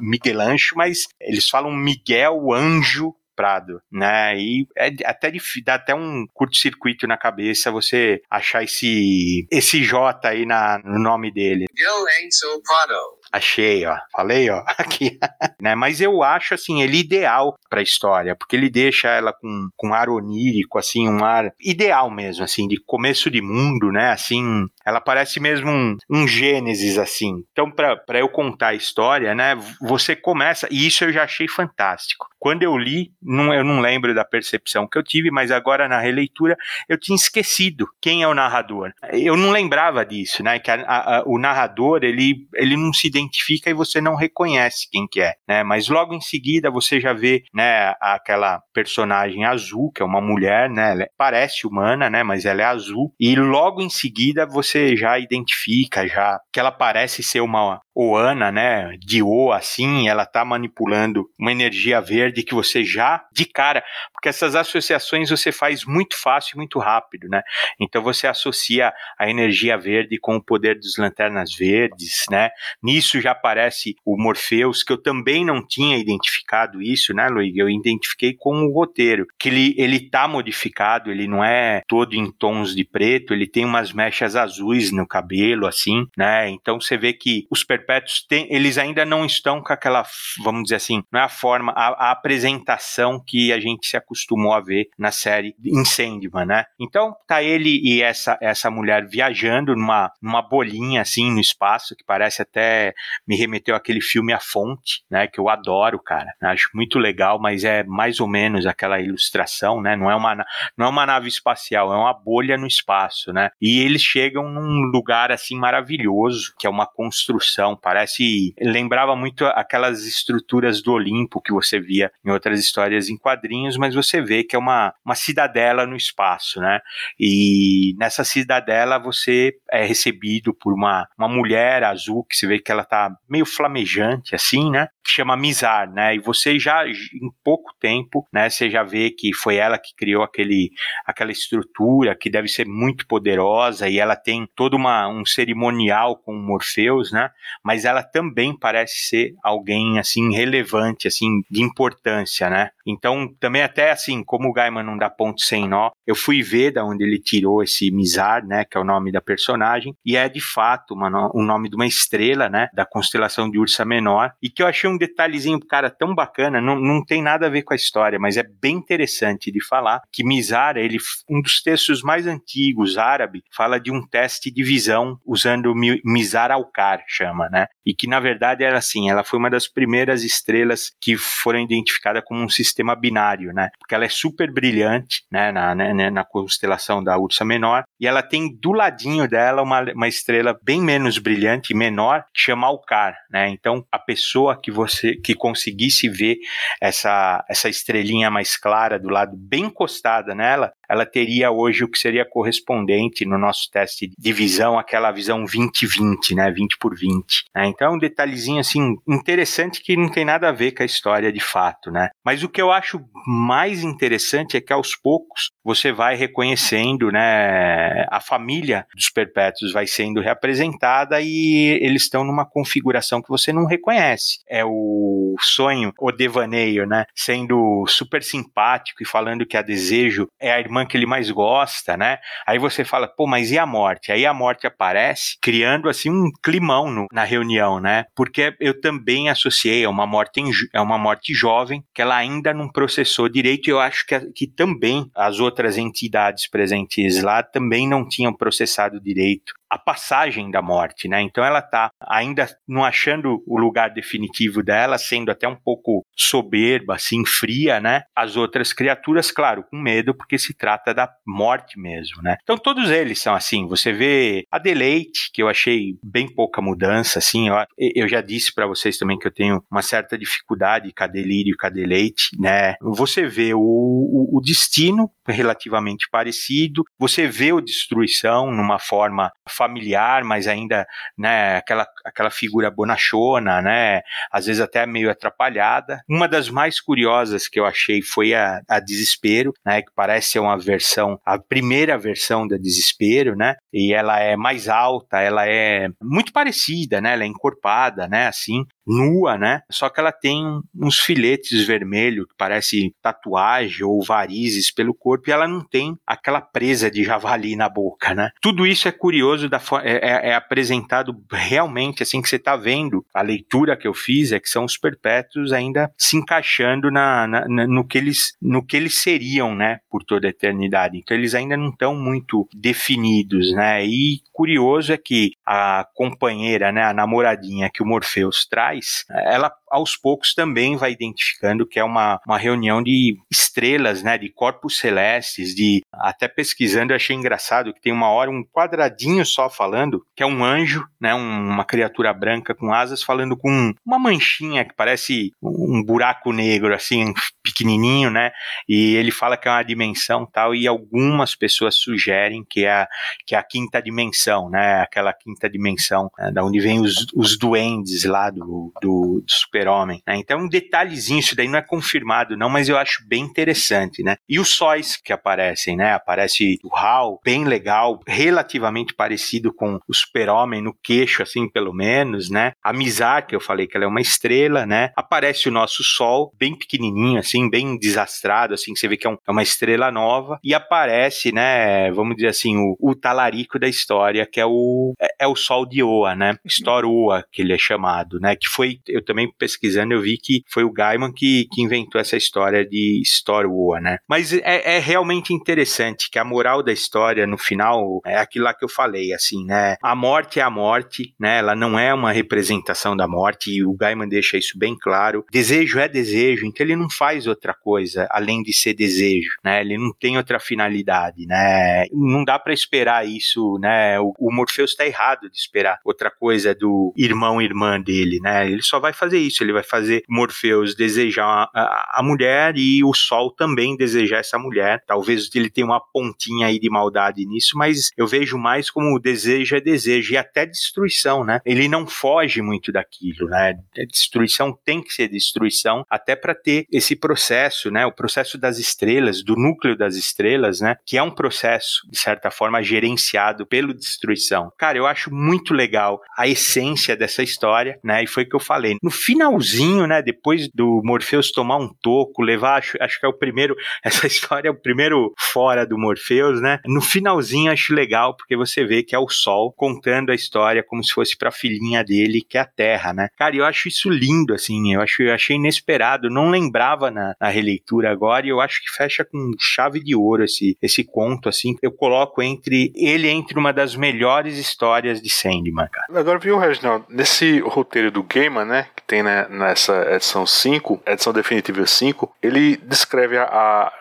Miguel 0.00 0.40
Ancho, 0.40 0.74
mas 0.74 1.06
eles 1.20 1.48
falam 1.50 1.70
Miguel 1.70 2.50
Anjo 2.50 3.14
Prado, 3.34 3.80
né? 3.90 4.38
E 4.38 4.66
é 4.76 4.88
até 5.04 5.32
dá 5.64 5.74
até 5.74 5.94
um 5.94 6.26
curto-circuito 6.32 7.06
na 7.06 7.16
cabeça 7.16 7.70
você 7.70 8.20
achar 8.30 8.62
esse 8.62 9.46
esse 9.50 9.82
J 9.82 10.28
aí 10.28 10.46
na, 10.46 10.78
no 10.84 10.98
nome 10.98 11.32
dele. 11.32 11.66
Miguel 11.72 12.04
Enzo 12.24 12.62
Prado. 12.62 13.21
Achei, 13.32 13.86
ó. 13.86 13.96
Falei, 14.12 14.50
ó. 14.50 14.62
Aqui. 14.76 15.18
né? 15.60 15.74
Mas 15.74 16.00
eu 16.00 16.22
acho, 16.22 16.52
assim, 16.52 16.82
ele 16.82 16.98
ideal 16.98 17.56
pra 17.70 17.80
história, 17.80 18.36
porque 18.36 18.54
ele 18.54 18.68
deixa 18.68 19.08
ela 19.08 19.32
com, 19.32 19.68
com 19.74 19.94
ar 19.94 20.10
onírico, 20.10 20.78
assim, 20.78 21.08
um 21.08 21.24
ar 21.24 21.50
ideal 21.58 22.10
mesmo, 22.10 22.44
assim, 22.44 22.68
de 22.68 22.76
começo 22.84 23.30
de 23.30 23.40
mundo, 23.40 23.90
né? 23.90 24.10
Assim, 24.10 24.66
ela 24.84 25.00
parece 25.00 25.40
mesmo 25.40 25.70
um, 25.70 25.96
um 26.10 26.28
Gênesis, 26.28 26.98
assim. 26.98 27.42
Então, 27.52 27.70
pra 27.70 28.18
eu 28.18 28.28
contar 28.28 28.68
a 28.68 28.74
história, 28.74 29.34
né? 29.34 29.56
Você 29.80 30.14
começa, 30.14 30.68
e 30.70 30.86
isso 30.86 31.04
eu 31.04 31.12
já 31.12 31.24
achei 31.24 31.48
fantástico. 31.48 32.26
Quando 32.38 32.64
eu 32.64 32.76
li, 32.76 33.12
não, 33.22 33.54
eu 33.54 33.64
não 33.64 33.80
lembro 33.80 34.14
da 34.14 34.24
percepção 34.24 34.86
que 34.86 34.98
eu 34.98 35.02
tive, 35.02 35.30
mas 35.30 35.50
agora 35.50 35.88
na 35.88 36.00
releitura 36.00 36.56
eu 36.88 36.98
tinha 36.98 37.16
esquecido 37.16 37.86
quem 38.00 38.22
é 38.22 38.28
o 38.28 38.34
narrador. 38.34 38.92
Eu 39.12 39.36
não 39.36 39.50
lembrava 39.50 40.04
disso, 40.04 40.42
né? 40.42 40.58
Que 40.58 40.70
a, 40.70 40.74
a, 40.74 41.22
o 41.24 41.38
narrador, 41.38 42.00
ele, 42.02 42.46
ele 42.54 42.76
não 42.76 42.92
se 42.92 43.06
identifica 43.06 43.21
e 43.70 43.74
você 43.74 44.00
não 44.00 44.14
reconhece 44.14 44.88
quem 44.90 45.06
que 45.06 45.20
é, 45.20 45.34
né? 45.48 45.62
Mas 45.62 45.88
logo 45.88 46.14
em 46.14 46.20
seguida 46.20 46.70
você 46.70 47.00
já 47.00 47.12
vê, 47.12 47.44
né, 47.54 47.94
aquela 48.00 48.60
personagem 48.72 49.44
azul, 49.44 49.90
que 49.92 50.02
é 50.02 50.04
uma 50.04 50.20
mulher, 50.20 50.68
né? 50.70 50.92
Ela 50.92 51.06
parece 51.16 51.66
humana, 51.66 52.08
né? 52.08 52.22
Mas 52.22 52.44
ela 52.44 52.62
é 52.62 52.64
azul. 52.64 53.12
E 53.18 53.34
logo 53.34 53.80
em 53.80 53.90
seguida 53.90 54.46
você 54.46 54.96
já 54.96 55.18
identifica, 55.18 56.06
já 56.06 56.40
que 56.52 56.60
ela 56.60 56.72
parece 56.72 57.22
ser 57.22 57.40
uma 57.40 57.80
Oana, 57.94 58.50
né? 58.50 58.96
De 58.98 59.22
O, 59.22 59.52
assim, 59.52 60.08
ela 60.08 60.24
tá 60.24 60.44
manipulando 60.44 61.26
uma 61.38 61.52
energia 61.52 62.00
verde 62.00 62.42
que 62.42 62.54
você 62.54 62.82
já, 62.82 63.22
de 63.32 63.44
cara, 63.44 63.84
porque 64.12 64.28
essas 64.28 64.54
associações 64.54 65.28
você 65.28 65.52
faz 65.52 65.84
muito 65.84 66.18
fácil 66.18 66.54
e 66.54 66.56
muito 66.56 66.78
rápido, 66.78 67.28
né? 67.28 67.42
Então 67.78 68.02
você 68.02 68.26
associa 68.26 68.92
a 69.18 69.28
energia 69.28 69.76
verde 69.76 70.18
com 70.18 70.36
o 70.36 70.42
poder 70.42 70.78
dos 70.78 70.96
lanternas 70.96 71.54
verdes, 71.54 72.24
né? 72.30 72.50
Nisso 72.82 73.11
isso 73.12 73.20
já 73.20 73.32
aparece 73.32 73.94
o 74.04 74.16
Morpheus, 74.16 74.82
que 74.82 74.92
eu 74.92 75.00
também 75.00 75.44
não 75.44 75.66
tinha 75.66 75.98
identificado 75.98 76.80
isso, 76.80 77.12
né, 77.12 77.28
Luiz? 77.28 77.54
Eu 77.54 77.68
identifiquei 77.68 78.34
com 78.34 78.64
o 78.64 78.72
roteiro, 78.72 79.26
que 79.38 79.48
ele, 79.48 79.74
ele 79.76 80.08
tá 80.08 80.26
modificado, 80.26 81.10
ele 81.10 81.28
não 81.28 81.44
é 81.44 81.82
todo 81.86 82.14
em 82.14 82.30
tons 82.30 82.74
de 82.74 82.84
preto, 82.84 83.34
ele 83.34 83.46
tem 83.46 83.64
umas 83.64 83.92
mechas 83.92 84.34
azuis 84.34 84.90
no 84.90 85.06
cabelo, 85.06 85.66
assim, 85.66 86.06
né? 86.16 86.48
Então 86.48 86.80
você 86.80 86.96
vê 86.96 87.12
que 87.12 87.46
os 87.50 87.62
perpétuos 87.62 88.24
têm, 88.26 88.46
eles 88.50 88.78
ainda 88.78 89.04
não 89.04 89.24
estão 89.24 89.62
com 89.62 89.72
aquela, 89.72 90.04
vamos 90.42 90.64
dizer 90.64 90.76
assim, 90.76 91.02
não 91.12 91.20
é 91.20 91.24
a 91.24 91.28
forma, 91.28 91.72
a, 91.72 92.08
a 92.08 92.10
apresentação 92.12 93.22
que 93.24 93.52
a 93.52 93.60
gente 93.60 93.86
se 93.86 93.96
acostumou 93.96 94.54
a 94.54 94.60
ver 94.60 94.88
na 94.98 95.10
série 95.10 95.54
Sandman, 95.84 96.46
né? 96.46 96.64
Então 96.80 97.14
tá 97.26 97.42
ele 97.42 97.80
e 97.82 98.00
essa, 98.02 98.38
essa 98.40 98.70
mulher 98.70 99.06
viajando 99.06 99.74
numa, 99.74 100.10
numa 100.22 100.40
bolinha, 100.40 101.02
assim, 101.02 101.30
no 101.30 101.40
espaço, 101.40 101.94
que 101.96 102.04
parece 102.04 102.42
até 102.42 102.94
me 103.26 103.36
remeteu 103.36 103.74
àquele 103.74 104.00
filme 104.00 104.32
A 104.32 104.40
Fonte, 104.40 105.02
né, 105.10 105.26
que 105.26 105.38
eu 105.38 105.48
adoro, 105.48 105.98
cara. 106.02 106.32
Acho 106.42 106.68
muito 106.74 106.98
legal, 106.98 107.40
mas 107.40 107.64
é 107.64 107.82
mais 107.84 108.20
ou 108.20 108.28
menos 108.28 108.66
aquela 108.66 109.00
ilustração, 109.00 109.80
né? 109.80 109.96
Não 109.96 110.10
é 110.10 110.16
uma 110.16 110.36
não 110.76 110.86
é 110.86 110.88
uma 110.88 111.06
nave 111.06 111.28
espacial, 111.28 111.92
é 111.92 111.96
uma 111.96 112.12
bolha 112.12 112.56
no 112.56 112.66
espaço, 112.66 113.32
né? 113.32 113.50
E 113.60 113.80
eles 113.80 114.02
chegam 114.02 114.48
num 114.48 114.90
lugar 114.92 115.30
assim 115.30 115.56
maravilhoso, 115.56 116.54
que 116.58 116.66
é 116.66 116.70
uma 116.70 116.86
construção, 116.86 117.76
parece 117.76 118.54
lembrava 118.60 119.14
muito 119.16 119.44
aquelas 119.46 120.04
estruturas 120.06 120.82
do 120.82 120.92
Olimpo 120.92 121.40
que 121.40 121.52
você 121.52 121.80
via 121.80 122.10
em 122.24 122.30
outras 122.30 122.58
histórias 122.58 123.08
em 123.08 123.16
quadrinhos, 123.16 123.76
mas 123.76 123.94
você 123.94 124.20
vê 124.20 124.42
que 124.44 124.56
é 124.56 124.58
uma, 124.58 124.94
uma 125.04 125.14
cidadela 125.14 125.86
no 125.86 125.96
espaço, 125.96 126.60
né? 126.60 126.80
E 127.18 127.94
nessa 127.98 128.24
cidadela 128.24 128.98
você 128.98 129.54
é 129.70 129.84
recebido 129.84 130.54
por 130.54 130.72
uma, 130.72 131.08
uma 131.18 131.28
mulher 131.28 131.84
azul 131.84 132.24
que 132.24 132.36
você 132.36 132.46
vê 132.46 132.58
que 132.58 132.70
ela 132.70 132.81
tá 132.84 133.10
meio 133.28 133.44
flamejante 133.46 134.34
assim, 134.34 134.70
né? 134.70 134.88
Que 135.04 135.10
chama 135.10 135.36
Mizar, 135.36 135.90
né? 135.90 136.14
E 136.14 136.18
você 136.18 136.58
já 136.58 136.86
em 136.86 137.30
pouco 137.44 137.72
tempo, 137.80 138.26
né, 138.32 138.48
você 138.48 138.70
já 138.70 138.82
vê 138.82 139.10
que 139.10 139.32
foi 139.34 139.56
ela 139.56 139.78
que 139.78 139.94
criou 139.96 140.22
aquele 140.22 140.70
aquela 141.06 141.32
estrutura 141.32 142.14
que 142.14 142.30
deve 142.30 142.48
ser 142.48 142.66
muito 142.66 143.06
poderosa 143.06 143.88
e 143.88 143.98
ela 143.98 144.16
tem 144.16 144.46
todo 144.54 144.74
uma, 144.74 145.08
um 145.08 145.24
cerimonial 145.24 146.16
com 146.16 146.34
Morpheus, 146.34 147.12
né? 147.12 147.30
Mas 147.64 147.84
ela 147.84 148.02
também 148.02 148.56
parece 148.56 149.08
ser 149.08 149.34
alguém 149.42 149.98
assim 149.98 150.32
relevante, 150.32 151.08
assim 151.08 151.42
de 151.50 151.62
importância, 151.62 152.48
né? 152.48 152.70
Então, 152.86 153.32
também 153.40 153.62
até 153.62 153.90
assim, 153.90 154.22
como 154.24 154.48
o 154.48 154.52
Gaiman 154.52 154.82
não 154.82 154.96
dá 154.96 155.08
ponto 155.08 155.40
sem 155.40 155.68
nó, 155.68 155.90
eu 156.06 156.14
fui 156.14 156.42
ver 156.42 156.72
da 156.72 156.84
onde 156.84 157.04
ele 157.04 157.18
tirou 157.18 157.62
esse 157.62 157.90
Mizar, 157.90 158.46
né, 158.46 158.64
que 158.64 158.76
é 158.76 158.80
o 158.80 158.84
nome 158.84 159.12
da 159.12 159.20
personagem, 159.20 159.94
e 160.04 160.16
é 160.16 160.28
de 160.28 160.40
fato 160.40 160.94
uma, 160.94 161.30
o 161.34 161.42
nome 161.42 161.68
de 161.68 161.76
uma 161.76 161.86
estrela, 161.86 162.48
né, 162.48 162.68
da 162.74 162.84
constelação 162.84 163.50
de 163.50 163.58
Ursa 163.58 163.84
Menor, 163.84 164.32
e 164.42 164.48
que 164.48 164.62
eu 164.62 164.66
achei 164.66 164.88
um 164.88 164.98
detalhezinho, 164.98 165.60
cara, 165.60 165.90
tão 165.90 166.14
bacana, 166.14 166.60
não, 166.60 166.78
não 166.78 167.04
tem 167.04 167.22
nada 167.22 167.46
a 167.46 167.50
ver 167.50 167.62
com 167.62 167.72
a 167.72 167.76
história, 167.76 168.18
mas 168.18 168.36
é 168.36 168.42
bem 168.42 168.76
interessante 168.76 169.50
de 169.50 169.64
falar 169.64 170.02
que 170.12 170.24
Mizar, 170.24 170.76
ele, 170.76 170.98
um 171.28 171.40
dos 171.40 171.62
textos 171.62 172.02
mais 172.02 172.26
antigos 172.26 172.98
árabe, 172.98 173.42
fala 173.50 173.78
de 173.78 173.90
um 173.90 174.06
teste 174.06 174.50
de 174.50 174.62
visão 174.62 175.18
usando 175.24 175.74
Mizar 176.04 176.50
Alcar, 176.50 177.02
chama, 177.06 177.48
né, 177.48 177.66
e 177.84 177.94
que 177.94 178.06
na 178.06 178.20
verdade 178.20 178.64
era 178.64 178.78
assim, 178.78 179.10
ela 179.10 179.24
foi 179.24 179.38
uma 179.38 179.50
das 179.50 179.68
primeiras 179.68 180.22
estrelas 180.22 180.92
que 181.00 181.16
foram 181.16 181.60
identificadas 181.60 182.22
como 182.24 182.42
um 182.42 182.48
sistema 182.48 182.94
binário, 182.94 183.52
né, 183.52 183.70
porque 183.78 183.94
ela 183.94 184.04
é 184.04 184.08
super 184.08 184.52
brilhante, 184.52 185.24
né, 185.30 185.52
na, 185.52 185.74
né, 185.74 186.10
na 186.10 186.24
constelação 186.24 187.02
da 187.02 187.18
Ursa 187.18 187.44
Menor, 187.44 187.84
e 188.02 188.06
ela 188.08 188.20
tem 188.20 188.52
do 188.60 188.72
ladinho 188.72 189.28
dela 189.28 189.62
uma, 189.62 189.80
uma 189.92 190.08
estrela 190.08 190.58
bem 190.60 190.82
menos 190.82 191.18
brilhante, 191.18 191.72
menor, 191.72 192.24
que 192.34 192.40
chama 192.40 192.66
Alcar, 192.66 193.14
né, 193.30 193.48
então 193.48 193.86
a 193.92 193.98
pessoa 193.98 194.60
que 194.60 194.72
você, 194.72 195.14
que 195.14 195.36
conseguisse 195.36 196.08
ver 196.08 196.38
essa, 196.80 197.44
essa 197.48 197.68
estrelinha 197.68 198.28
mais 198.28 198.56
clara 198.56 198.98
do 198.98 199.08
lado 199.08 199.36
bem 199.36 199.66
encostada 199.66 200.34
nela, 200.34 200.72
ela 200.92 201.06
teria 201.06 201.50
hoje 201.50 201.84
o 201.84 201.88
que 201.88 201.98
seria 201.98 202.24
correspondente 202.24 203.24
no 203.24 203.38
nosso 203.38 203.70
teste 203.70 204.10
de 204.18 204.32
visão, 204.32 204.78
aquela 204.78 205.10
visão 205.10 205.44
20-20, 205.44 206.34
né, 206.34 206.50
20 206.50 206.76
por 206.78 206.94
20. 206.94 207.44
Né? 207.54 207.66
Então 207.68 207.86
é 207.88 207.90
um 207.90 207.98
detalhezinho 207.98 208.60
assim 208.60 208.96
interessante 209.08 209.80
que 209.80 209.96
não 209.96 210.10
tem 210.10 210.24
nada 210.24 210.48
a 210.48 210.52
ver 210.52 210.72
com 210.72 210.82
a 210.82 210.86
história 210.86 211.32
de 211.32 211.40
fato, 211.40 211.90
né? 211.90 212.10
Mas 212.22 212.42
o 212.42 212.48
que 212.48 212.60
eu 212.60 212.70
acho 212.70 213.00
mais 213.26 213.82
interessante 213.82 214.56
é 214.56 214.60
que 214.60 214.72
aos 214.72 214.94
poucos 214.94 215.50
você 215.64 215.92
vai 215.92 216.14
reconhecendo, 216.14 217.10
né, 217.10 217.91
a 218.10 218.20
família 218.20 218.86
dos 218.94 219.10
perpétuos 219.10 219.72
vai 219.72 219.86
sendo 219.86 220.20
representada 220.20 221.20
e 221.20 221.78
eles 221.80 222.02
estão 222.02 222.24
numa 222.24 222.44
configuração 222.44 223.22
que 223.22 223.28
você 223.28 223.52
não 223.52 223.66
reconhece. 223.66 224.38
É 224.48 224.64
o 224.64 225.34
sonho, 225.40 225.92
o 225.98 226.12
devaneio, 226.12 226.86
né, 226.86 227.04
sendo 227.14 227.84
super 227.86 228.22
simpático 228.22 229.02
e 229.02 229.06
falando 229.06 229.46
que 229.46 229.56
a 229.56 229.62
desejo 229.62 230.28
é 230.40 230.52
a 230.52 230.60
irmã 230.60 230.86
que 230.86 230.96
ele 230.96 231.06
mais 231.06 231.30
gosta, 231.30 231.96
né? 231.96 232.18
Aí 232.46 232.58
você 232.58 232.84
fala, 232.84 233.08
pô, 233.08 233.26
mas 233.26 233.50
e 233.50 233.58
a 233.58 233.66
morte? 233.66 234.12
Aí 234.12 234.26
a 234.26 234.34
morte 234.34 234.66
aparece, 234.66 235.36
criando 235.40 235.88
assim 235.88 236.10
um 236.10 236.30
climão 236.42 236.90
no, 236.90 237.06
na 237.12 237.24
reunião, 237.24 237.80
né? 237.80 238.04
Porque 238.14 238.54
eu 238.60 238.80
também 238.80 239.28
associei 239.28 239.84
a 239.84 239.90
uma 239.90 240.06
morte 240.06 240.32
é 240.72 240.80
uma 240.80 240.98
morte 240.98 241.34
jovem 241.34 241.84
que 241.94 242.00
ela 242.00 242.16
ainda 242.16 242.52
não 242.54 242.68
processou 242.68 243.28
direito. 243.28 243.68
E 243.68 243.70
eu 243.70 243.80
acho 243.80 244.06
que, 244.06 244.18
que 244.32 244.46
também 244.46 245.10
as 245.14 245.40
outras 245.40 245.76
entidades 245.76 246.48
presentes 246.48 247.22
lá 247.22 247.42
também 247.42 247.81
não 247.86 248.06
tinham 248.08 248.32
processado 248.32 249.00
direito 249.00 249.54
a 249.72 249.78
passagem 249.78 250.50
da 250.50 250.60
morte, 250.60 251.08
né? 251.08 251.22
Então 251.22 251.42
ela 251.42 251.60
está 251.60 251.90
ainda 251.98 252.46
não 252.68 252.84
achando 252.84 253.42
o 253.46 253.58
lugar 253.58 253.88
definitivo 253.88 254.62
dela, 254.62 254.98
sendo 254.98 255.30
até 255.30 255.48
um 255.48 255.56
pouco 255.56 256.04
soberba, 256.14 256.96
assim, 256.96 257.24
fria, 257.24 257.80
né? 257.80 258.02
As 258.14 258.36
outras 258.36 258.74
criaturas, 258.74 259.30
claro, 259.30 259.64
com 259.64 259.78
medo, 259.78 260.14
porque 260.14 260.38
se 260.38 260.52
trata 260.52 260.92
da 260.92 261.10
morte 261.26 261.80
mesmo, 261.80 262.20
né? 262.20 262.36
Então 262.42 262.58
todos 262.58 262.90
eles 262.90 263.18
são 263.18 263.34
assim. 263.34 263.66
Você 263.66 263.94
vê 263.94 264.44
a 264.50 264.58
Deleite, 264.58 265.30
que 265.32 265.42
eu 265.42 265.48
achei 265.48 265.96
bem 266.04 266.28
pouca 266.28 266.60
mudança, 266.60 267.18
assim. 267.18 267.48
Eu, 267.48 267.56
eu 267.78 268.06
já 268.06 268.20
disse 268.20 268.54
para 268.54 268.66
vocês 268.66 268.98
também 268.98 269.18
que 269.18 269.26
eu 269.26 269.32
tenho 269.32 269.64
uma 269.70 269.80
certa 269.80 270.18
dificuldade 270.18 270.92
com 270.92 271.04
a 271.04 271.06
Delírio 271.06 271.54
e 271.54 271.56
com 271.56 271.66
a 271.66 271.70
Deleite, 271.70 272.38
né? 272.38 272.74
Você 272.82 273.26
vê 273.26 273.54
o, 273.54 273.58
o, 273.58 274.36
o 274.36 274.40
destino 274.42 275.10
relativamente 275.26 276.08
parecido, 276.10 276.84
você 276.98 277.26
vê 277.26 277.54
o 277.54 277.60
Destruição 277.62 278.50
numa 278.50 278.78
forma 278.78 279.32
familiar, 279.62 280.24
mas 280.24 280.48
ainda, 280.48 280.86
né, 281.16 281.56
aquela, 281.56 281.86
aquela 282.04 282.30
figura 282.30 282.70
bonachona, 282.70 283.62
né, 283.62 284.02
às 284.30 284.46
vezes 284.46 284.60
até 284.60 284.84
meio 284.86 285.10
atrapalhada. 285.10 286.02
Uma 286.08 286.26
das 286.26 286.48
mais 286.48 286.80
curiosas 286.80 287.46
que 287.46 287.60
eu 287.60 287.64
achei 287.64 288.02
foi 288.02 288.34
a, 288.34 288.60
a 288.68 288.80
Desespero, 288.80 289.52
né, 289.64 289.82
que 289.82 289.90
parece 289.94 290.32
ser 290.32 290.38
uma 290.40 290.58
versão, 290.58 291.18
a 291.24 291.38
primeira 291.38 291.96
versão 291.96 292.46
da 292.46 292.56
Desespero, 292.56 293.36
né, 293.36 293.54
e 293.72 293.94
ela 293.94 294.18
é 294.18 294.36
mais 294.36 294.68
alta, 294.68 295.20
ela 295.20 295.46
é 295.48 295.88
muito 296.02 296.32
parecida, 296.32 297.00
né, 297.00 297.12
ela 297.12 297.22
é 297.22 297.26
encorpada, 297.26 298.08
né, 298.08 298.26
assim, 298.26 298.64
nua, 298.86 299.38
né? 299.38 299.62
Só 299.70 299.88
que 299.88 300.00
ela 300.00 300.12
tem 300.12 300.44
uns 300.74 300.98
filetes 300.98 301.66
vermelhos 301.66 302.26
que 302.26 302.34
parece 302.36 302.94
tatuagem 303.00 303.84
ou 303.84 304.02
varizes 304.02 304.70
pelo 304.70 304.94
corpo 304.94 305.28
e 305.28 305.32
ela 305.32 305.46
não 305.46 305.64
tem 305.64 305.96
aquela 306.06 306.40
presa 306.40 306.90
de 306.90 307.04
javali 307.04 307.56
na 307.56 307.68
boca, 307.68 308.14
né? 308.14 308.30
Tudo 308.40 308.66
isso 308.66 308.88
é 308.88 308.92
curioso 308.92 309.48
da 309.48 309.60
é, 309.82 309.92
é, 309.92 310.30
é, 310.30 310.34
apresentado 310.34 311.14
realmente 311.30 312.02
assim 312.02 312.20
que 312.20 312.28
você 312.28 312.36
está 312.36 312.56
vendo. 312.56 313.04
A 313.14 313.22
leitura 313.22 313.76
que 313.76 313.86
eu 313.86 313.94
fiz 313.94 314.32
é 314.32 314.40
que 314.40 314.48
são 314.48 314.64
os 314.64 314.76
perpétuos 314.76 315.52
ainda 315.52 315.92
se 315.96 316.16
encaixando 316.16 316.90
na, 316.90 317.26
na, 317.26 317.48
na, 317.48 317.66
no 317.66 317.86
que 317.86 317.98
eles 317.98 318.36
no 318.40 318.64
que 318.64 318.76
eles 318.76 318.96
seriam, 318.96 319.54
né, 319.54 319.78
por 319.90 320.02
toda 320.04 320.26
a 320.26 320.30
eternidade. 320.30 320.98
Então 320.98 321.16
eles 321.16 321.34
ainda 321.34 321.56
não 321.56 321.70
estão 321.70 321.94
muito 321.94 322.48
definidos, 322.54 323.52
né? 323.52 323.84
E 323.84 324.20
curioso 324.32 324.92
é 324.92 324.98
que 324.98 325.32
a 325.46 325.86
companheira, 325.94 326.72
né, 326.72 326.82
a 326.82 326.94
namoradinha 326.94 327.70
que 327.72 327.82
o 327.82 327.86
Morpheus 327.86 328.46
traz, 328.46 328.71
ela 329.10 329.52
aos 329.70 329.96
poucos 329.96 330.34
também 330.34 330.76
vai 330.76 330.92
identificando 330.92 331.66
que 331.66 331.78
é 331.78 331.84
uma, 331.84 332.20
uma 332.26 332.36
reunião 332.36 332.82
de 332.82 333.16
estrelas, 333.30 334.02
né, 334.02 334.18
de 334.18 334.28
corpos 334.28 334.78
celestes, 334.78 335.54
de 335.54 335.82
até 335.92 336.28
pesquisando 336.28 336.92
eu 336.92 336.96
achei 336.96 337.16
engraçado 337.16 337.72
que 337.72 337.80
tem 337.80 337.92
uma 337.92 338.10
hora 338.10 338.30
um 338.30 338.44
quadradinho 338.44 339.24
só 339.24 339.48
falando, 339.48 340.04
que 340.14 340.22
é 340.22 340.26
um 340.26 340.44
anjo, 340.44 340.84
né, 341.00 341.14
uma 341.14 341.64
criatura 341.64 342.12
branca 342.12 342.54
com 342.54 342.72
asas 342.72 343.02
falando 343.02 343.36
com 343.36 343.72
uma 343.84 343.98
manchinha 343.98 344.64
que 344.64 344.74
parece 344.74 345.32
um 345.42 345.82
buraco 345.82 346.32
negro 346.32 346.74
assim, 346.74 347.14
pequenininho, 347.42 348.10
né? 348.10 348.30
E 348.68 348.94
ele 348.94 349.10
fala 349.10 349.36
que 349.36 349.48
é 349.48 349.50
uma 349.50 349.62
dimensão 349.62 350.26
tal 350.26 350.54
e 350.54 350.66
algumas 350.66 351.34
pessoas 351.34 351.76
sugerem 351.76 352.44
que 352.48 352.64
é 352.64 352.70
a, 352.70 352.88
que 353.26 353.34
é 353.34 353.38
a 353.38 353.42
quinta 353.42 353.82
dimensão, 353.82 354.50
né? 354.50 354.80
Aquela 354.82 355.12
quinta 355.12 355.48
dimensão, 355.48 356.10
né, 356.18 356.30
da 356.30 356.44
onde 356.44 356.60
vem 356.60 356.80
os, 356.80 357.06
os 357.14 357.38
duendes 357.38 358.04
lá 358.04 358.30
do, 358.30 358.61
do, 358.80 359.22
do 359.22 359.24
super 359.26 359.62
super-homem. 359.62 360.02
Né? 360.06 360.16
Então, 360.16 360.40
um 360.40 360.48
detalhezinho, 360.48 361.20
isso 361.20 361.36
daí 361.36 361.48
não 361.48 361.58
é 361.58 361.62
confirmado, 361.62 362.36
não, 362.36 362.48
mas 362.48 362.68
eu 362.68 362.76
acho 362.76 363.06
bem 363.06 363.22
interessante, 363.22 364.02
né? 364.02 364.16
E 364.28 364.38
os 364.38 364.48
sóis 364.48 364.96
que 364.96 365.12
aparecem, 365.12 365.76
né? 365.76 365.94
Aparece 365.94 366.58
o 366.64 366.74
Hal, 366.74 367.20
bem 367.24 367.44
legal, 367.44 368.00
relativamente 368.06 368.94
parecido 368.94 369.52
com 369.54 369.78
o 369.86 369.94
super-homem 369.94 370.62
no 370.62 370.74
queixo, 370.82 371.22
assim, 371.22 371.48
pelo 371.48 371.72
menos, 371.72 372.30
né? 372.30 372.52
A 372.62 372.72
Mizar, 372.72 373.26
que 373.26 373.34
eu 373.34 373.40
falei 373.40 373.66
que 373.66 373.76
ela 373.76 373.84
é 373.84 373.88
uma 373.88 374.00
estrela, 374.00 374.66
né? 374.66 374.90
Aparece 374.96 375.48
o 375.48 375.52
nosso 375.52 375.82
Sol, 375.82 376.32
bem 376.38 376.56
pequenininho, 376.56 377.18
assim, 377.18 377.48
bem 377.48 377.78
desastrado, 377.78 378.54
assim, 378.54 378.74
você 378.74 378.88
vê 378.88 378.96
que 378.96 379.06
é, 379.06 379.10
um, 379.10 379.16
é 379.26 379.30
uma 379.30 379.42
estrela 379.42 379.90
nova, 379.90 380.38
e 380.42 380.54
aparece, 380.54 381.32
né? 381.32 381.90
Vamos 381.92 382.16
dizer 382.16 382.28
assim, 382.28 382.56
o, 382.56 382.76
o 382.80 382.94
talarico 382.94 383.58
da 383.58 383.68
história, 383.68 384.26
que 384.26 384.40
é 384.40 384.46
o, 384.46 384.94
é, 385.00 385.08
é 385.20 385.26
o 385.26 385.36
Sol 385.36 385.66
de 385.66 385.82
Oa, 385.82 386.14
né? 386.14 386.36
Stor 386.48 386.84
Oa, 386.84 387.24
que 387.30 387.42
ele 387.42 387.52
é 387.52 387.58
chamado, 387.58 388.18
né? 388.18 388.34
Que 388.36 388.48
foi, 388.52 388.78
eu 388.88 389.04
também 389.04 389.30
pesquisando, 389.38 389.94
eu 389.94 390.02
vi 390.02 390.18
que 390.18 390.42
foi 390.48 390.64
o 390.64 390.72
Gaiman 390.72 391.12
que, 391.12 391.46
que 391.52 391.62
inventou 391.62 392.00
essa 392.00 392.16
história 392.16 392.64
de 392.66 393.00
Story 393.04 393.48
War, 393.48 393.80
né? 393.80 393.98
Mas 394.08 394.32
é, 394.32 394.76
é, 394.76 394.78
realmente 394.78 395.32
interessante 395.32 396.10
que 396.10 396.18
a 396.18 396.24
moral 396.24 396.62
da 396.62 396.72
história, 396.72 397.26
no 397.26 397.38
final, 397.38 398.00
é 398.04 398.16
aquilo 398.16 398.44
lá 398.44 398.54
que 398.54 398.64
eu 398.64 398.68
falei, 398.68 399.12
assim, 399.12 399.44
né? 399.44 399.76
A 399.82 399.94
morte 399.94 400.40
é 400.40 400.42
a 400.42 400.50
morte, 400.50 401.14
né? 401.18 401.38
Ela 401.38 401.54
não 401.54 401.78
é 401.78 401.92
uma 401.94 402.12
representação 402.12 402.96
da 402.96 403.06
morte, 403.06 403.50
e 403.50 403.64
o 403.64 403.74
Gaiman 403.74 404.08
deixa 404.08 404.36
isso 404.36 404.58
bem 404.58 404.76
claro. 404.78 405.24
Desejo 405.30 405.78
é 405.78 405.88
desejo, 405.88 406.46
então 406.46 406.64
ele 406.64 406.76
não 406.76 406.90
faz 406.90 407.26
outra 407.26 407.54
coisa 407.54 408.06
além 408.10 408.42
de 408.42 408.52
ser 408.52 408.74
desejo, 408.74 409.36
né? 409.44 409.60
Ele 409.60 409.78
não 409.78 409.92
tem 409.92 410.16
outra 410.16 410.38
finalidade, 410.38 411.26
né? 411.26 411.86
Não 411.92 412.24
dá 412.24 412.38
para 412.38 412.52
esperar 412.52 413.06
isso, 413.06 413.58
né? 413.60 413.98
O, 414.00 414.12
o 414.18 414.32
Morpheus 414.32 414.72
está 414.72 414.86
errado 414.86 415.30
de 415.30 415.36
esperar 415.36 415.78
outra 415.84 416.10
coisa 416.10 416.54
do 416.54 416.92
irmão 416.96 417.40
e 417.40 417.44
irmã 417.44 417.80
dele, 417.80 418.18
né? 418.20 418.41
Ele 418.50 418.62
só 418.62 418.78
vai 418.78 418.92
fazer 418.92 419.18
isso, 419.18 419.42
ele 419.42 419.52
vai 419.52 419.62
fazer 419.62 420.02
Morpheus 420.08 420.74
desejar 420.74 421.48
a, 421.54 421.98
a 421.98 422.02
mulher 422.02 422.54
e 422.56 422.82
o 422.84 422.92
Sol 422.94 423.30
também 423.30 423.76
desejar 423.76 424.18
essa 424.18 424.38
mulher. 424.38 424.82
Talvez 424.86 425.28
ele 425.34 425.50
tenha 425.50 425.66
uma 425.66 425.80
pontinha 425.80 426.46
aí 426.46 426.58
de 426.58 426.70
maldade 426.70 427.24
nisso, 427.26 427.56
mas 427.56 427.90
eu 427.96 428.06
vejo 428.06 428.38
mais 428.38 428.70
como 428.70 428.98
desejo 428.98 429.56
é 429.56 429.60
desejo 429.60 430.14
e 430.14 430.16
até 430.16 430.46
destruição, 430.46 431.24
né? 431.24 431.40
Ele 431.44 431.68
não 431.68 431.86
foge 431.86 432.40
muito 432.42 432.72
daquilo, 432.72 433.28
né? 433.28 433.54
A 433.78 433.84
destruição 433.84 434.56
tem 434.64 434.82
que 434.82 434.92
ser 434.92 435.08
destruição 435.08 435.84
até 435.88 436.16
para 436.16 436.34
ter 436.34 436.66
esse 436.70 436.96
processo, 436.96 437.70
né? 437.70 437.86
O 437.86 437.92
processo 437.92 438.38
das 438.38 438.58
estrelas, 438.58 439.22
do 439.22 439.34
núcleo 439.36 439.76
das 439.76 439.96
estrelas, 439.96 440.60
né? 440.60 440.76
Que 440.86 440.96
é 440.96 441.02
um 441.02 441.10
processo 441.10 441.86
de 441.90 441.98
certa 441.98 442.30
forma 442.30 442.62
gerenciado 442.62 443.46
pelo 443.46 443.74
destruição. 443.74 444.52
Cara, 444.58 444.78
eu 444.78 444.86
acho 444.86 445.12
muito 445.12 445.54
legal 445.54 446.00
a 446.16 446.26
essência 446.28 446.96
dessa 446.96 447.22
história, 447.22 447.78
né? 447.82 448.02
E 448.02 448.06
foi 448.06 448.24
que 448.32 448.36
eu 448.36 448.40
falei. 448.40 448.76
No 448.82 448.90
finalzinho, 448.90 449.86
né? 449.86 450.00
Depois 450.00 450.48
do 450.48 450.80
Morpheus 450.82 451.30
tomar 451.30 451.58
um 451.58 451.68
toco, 451.82 452.22
levar, 452.22 452.58
acho, 452.58 452.76
acho 452.80 452.98
que 452.98 453.06
é 453.06 453.08
o 453.08 453.12
primeiro, 453.12 453.54
essa 453.84 454.06
história 454.06 454.48
é 454.48 454.50
o 454.50 454.60
primeiro 454.60 455.12
fora 455.18 455.66
do 455.66 455.78
Morpheus, 455.78 456.40
né? 456.40 456.58
No 456.66 456.80
finalzinho 456.80 457.52
acho 457.52 457.74
legal 457.74 458.16
porque 458.16 458.36
você 458.36 458.64
vê 458.64 458.82
que 458.82 458.94
é 458.94 458.98
o 458.98 459.08
Sol 459.08 459.52
contando 459.52 460.10
a 460.10 460.14
história 460.14 460.62
como 460.62 460.82
se 460.82 460.92
fosse 460.92 461.16
para 461.16 461.28
a 461.28 461.32
filhinha 461.32 461.84
dele, 461.84 462.24
que 462.26 462.38
é 462.38 462.40
a 462.40 462.46
Terra, 462.46 462.92
né? 462.92 463.08
Cara, 463.16 463.36
eu 463.36 463.44
acho 463.44 463.68
isso 463.68 463.90
lindo, 463.90 464.34
assim. 464.34 464.74
Eu 464.74 464.80
acho, 464.80 465.02
eu 465.02 465.12
achei 465.12 465.36
inesperado. 465.36 466.08
Não 466.08 466.30
lembrava 466.30 466.90
na, 466.90 467.14
na 467.20 467.28
releitura 467.28 467.90
agora 467.90 468.26
e 468.26 468.30
eu 468.30 468.40
acho 468.40 468.62
que 468.62 468.70
fecha 468.70 469.04
com 469.04 469.32
chave 469.38 469.80
de 469.80 469.94
ouro 469.94 470.24
esse, 470.24 470.56
esse 470.62 470.84
conto, 470.84 471.28
assim. 471.28 471.56
Eu 471.62 471.72
coloco 471.72 472.22
entre 472.22 472.72
ele 472.74 473.08
entre 473.08 473.38
uma 473.38 473.52
das 473.52 473.76
melhores 473.76 474.38
histórias 474.38 475.00
de 475.00 475.10
Sandman, 475.10 475.68
cara. 475.70 476.00
Agora, 476.00 476.18
viu, 476.18 476.38
Reginaldo, 476.38 476.86
nesse 476.88 477.40
roteiro 477.40 477.90
do 477.90 478.04
Gaiman, 478.22 478.44
né, 478.44 478.66
que 478.76 478.82
tem 478.84 479.02
né, 479.02 479.26
nessa 479.28 479.92
edição 479.92 480.26
5, 480.26 480.82
edição 480.86 481.12
definitiva 481.12 481.66
5, 481.66 482.14
ele 482.22 482.56
descreve 482.56 483.18
a, 483.18 483.24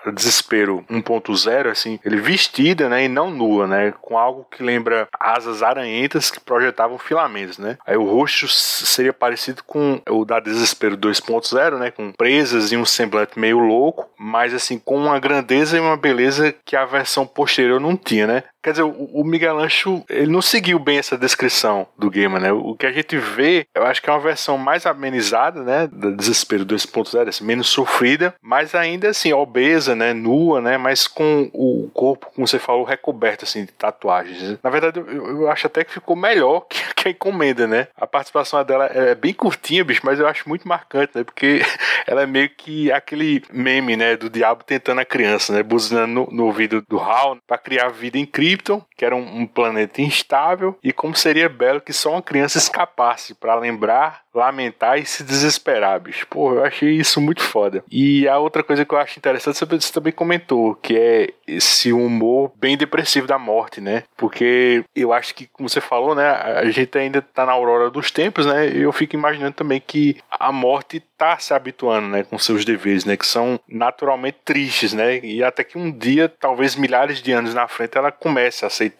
a 0.06 0.12
Desespero 0.12 0.84
1.0, 0.90 1.70
assim, 1.70 2.00
ele 2.04 2.18
vestida, 2.18 2.90
né, 2.90 3.06
e 3.06 3.08
não 3.08 3.30
nua, 3.30 3.68
né, 3.68 3.94
com 4.02 4.18
algo 4.18 4.48
que 4.50 4.64
lembra 4.64 5.08
asas 5.20 5.62
aranhentas 5.62 6.32
que 6.32 6.40
projetavam 6.40 6.98
filamentos, 6.98 7.58
né. 7.58 7.78
Aí 7.86 7.98
o 7.98 8.10
rosto 8.10 8.48
seria 8.48 9.14
parecido 9.14 9.64
com 9.64 10.02
o 10.10 10.26
da 10.26 10.40
Desespero 10.40 10.98
2.0, 10.98 11.78
né, 11.78 11.92
com 11.92 12.12
presas 12.12 12.72
e 12.72 12.78
um 12.78 12.86
semblante 12.86 13.40
meio 13.40 13.60
louco, 13.60 14.10
mas 14.18 14.54
assim, 14.54 14.80
com 14.80 14.98
uma 14.98 15.20
grandeza 15.20 15.78
e 15.78 15.80
uma 15.80 15.98
beleza 15.98 16.54
que 16.66 16.76
a 16.76 16.86
versão 16.86 17.26
posterior 17.28 17.80
não 17.80 17.96
tinha, 17.96 18.26
né. 18.26 18.44
Quer 18.64 18.72
dizer, 18.72 18.84
o, 18.84 19.24
Miguel 19.24 19.58
Ancho, 19.58 20.04
ele 20.08 20.32
não 20.32 20.42
seguiu 20.42 20.78
bem 20.78 21.00
essa 21.00 21.18
descrição 21.18 21.88
do 21.98 22.12
Gamer, 22.12 22.40
né? 22.40 22.52
O 22.52 22.76
que 22.76 22.86
a 22.86 22.92
gente 22.92 23.18
vê, 23.18 23.66
eu 23.74 23.84
acho 23.84 24.00
que 24.00 24.08
é 24.08 24.14
uma 24.14 24.20
versão 24.22 24.58
mais 24.58 24.86
amenizada, 24.86 25.64
né? 25.64 25.88
Do 25.92 26.16
Desespero 26.16 26.66
2.0, 26.66 27.28
assim, 27.28 27.44
menos 27.44 27.68
sofrida, 27.68 28.34
mas 28.42 28.76
ainda 28.76 29.10
assim, 29.10 29.34
obesa, 29.34 29.96
né? 29.96 30.14
Nua, 30.14 30.62
né? 30.62 30.78
Mas 30.78 31.08
com 31.08 31.50
o 31.54 31.90
corpo, 31.94 32.32
como 32.34 32.48
você 32.48 32.60
falou, 32.60 32.84
recoberto, 32.84 33.46
assim, 33.46 33.66
de 33.66 33.72
tatuagens. 33.72 34.60
Na 34.64 34.70
verdade, 34.70 35.00
eu, 35.00 35.42
eu 35.42 35.52
acho 35.52 35.68
até 35.68 35.84
que 35.84 35.94
ficou 35.94 36.16
melhor 36.16 36.62
que, 36.70 36.94
que, 36.94 37.08
a 37.08 37.12
encomenda, 37.12 37.68
né? 37.68 37.88
A 37.98 38.06
participação 38.06 38.64
dela 38.64 38.86
é 38.86 39.16
bem 39.16 39.34
curtinha, 39.34 39.84
bicho, 39.84 40.02
mas 40.04 40.20
eu 40.20 40.28
acho 40.28 40.48
muito 40.48 40.68
marcante, 40.68 41.12
né? 41.16 41.24
Porque 41.24 41.62
ela 42.06 42.22
é 42.22 42.26
meio 42.26 42.50
que 42.50 42.92
aquele 42.92 43.44
meme, 43.52 43.96
né? 43.96 44.16
Do 44.16 44.30
diabo 44.30 44.64
tentando 44.64 45.02
a 45.02 45.06
criança, 45.06 45.54
né? 45.54 45.64
Buzinando 45.64 46.14
no, 46.14 46.28
no 46.32 46.46
ouvido 46.46 46.84
do 46.88 47.00
Hal 47.00 47.38
para 47.48 47.58
criar 47.58 47.90
vida 47.90 48.18
incrível 48.18 48.52
Krypton, 48.52 48.82
que 49.02 49.06
era 49.06 49.16
um, 49.16 49.40
um 49.40 49.48
planeta 49.48 50.00
instável, 50.00 50.78
e 50.84 50.94
como 50.94 51.16
seria 51.16 51.50
belo 51.50 51.82
que 51.82 51.92
só 51.92 52.12
uma 52.12 52.22
criança 52.22 52.60
escapasse 52.60 53.34
para 53.34 53.56
lembrar 53.56 54.22
lamentar 54.34 54.98
e 54.98 55.06
se 55.06 55.24
desesperar, 55.24 56.00
bicho. 56.00 56.26
Pô, 56.28 56.54
eu 56.54 56.64
achei 56.64 56.92
isso 56.92 57.20
muito 57.20 57.42
foda. 57.42 57.84
E 57.92 58.28
a 58.28 58.38
outra 58.38 58.64
coisa 58.64 58.86
que 58.86 58.94
eu 58.94 58.98
acho 58.98 59.20
interessante, 59.20 59.60
você 59.66 59.94
também 59.94 60.14
comentou, 60.14 60.76
que 60.76 60.98
é 60.98 61.30
esse 61.46 61.92
humor 61.92 62.52
bem 62.56 62.78
depressivo 62.78 63.28
da 63.28 63.38
morte, 63.38 63.82
né? 63.82 64.04
Porque 64.16 64.84
eu 64.96 65.12
acho 65.12 65.36
que, 65.36 65.48
como 65.48 65.68
você 65.68 65.82
falou, 65.82 66.16
né, 66.16 66.30
a 66.30 66.70
gente 66.72 66.98
ainda 66.98 67.22
tá 67.22 67.46
na 67.46 67.52
aurora 67.52 67.90
dos 67.90 68.10
tempos, 68.10 68.46
né? 68.46 68.72
Eu 68.74 68.92
fico 68.92 69.16
imaginando 69.16 69.54
também 69.54 69.82
que 69.86 70.18
a 70.32 70.52
morte 70.52 71.02
tá 71.18 71.38
se 71.38 71.54
habituando, 71.54 72.08
né, 72.08 72.24
com 72.24 72.40
seus 72.40 72.66
deveres, 72.66 73.06
né, 73.06 73.16
que 73.16 73.28
são 73.28 73.60
naturalmente 73.68 74.40
tristes, 74.44 74.94
né? 74.94 75.20
E 75.20 75.44
até 75.44 75.64
que 75.64 75.78
um 75.78 75.92
dia, 75.92 76.28
talvez 76.28 76.76
milhares 76.76 77.22
de 77.22 77.32
anos 77.32 77.54
na 77.54 77.68
frente, 77.68 77.98
ela 77.98 78.12
comece 78.12 78.64
a 78.64 78.68
aceitar 78.68 78.91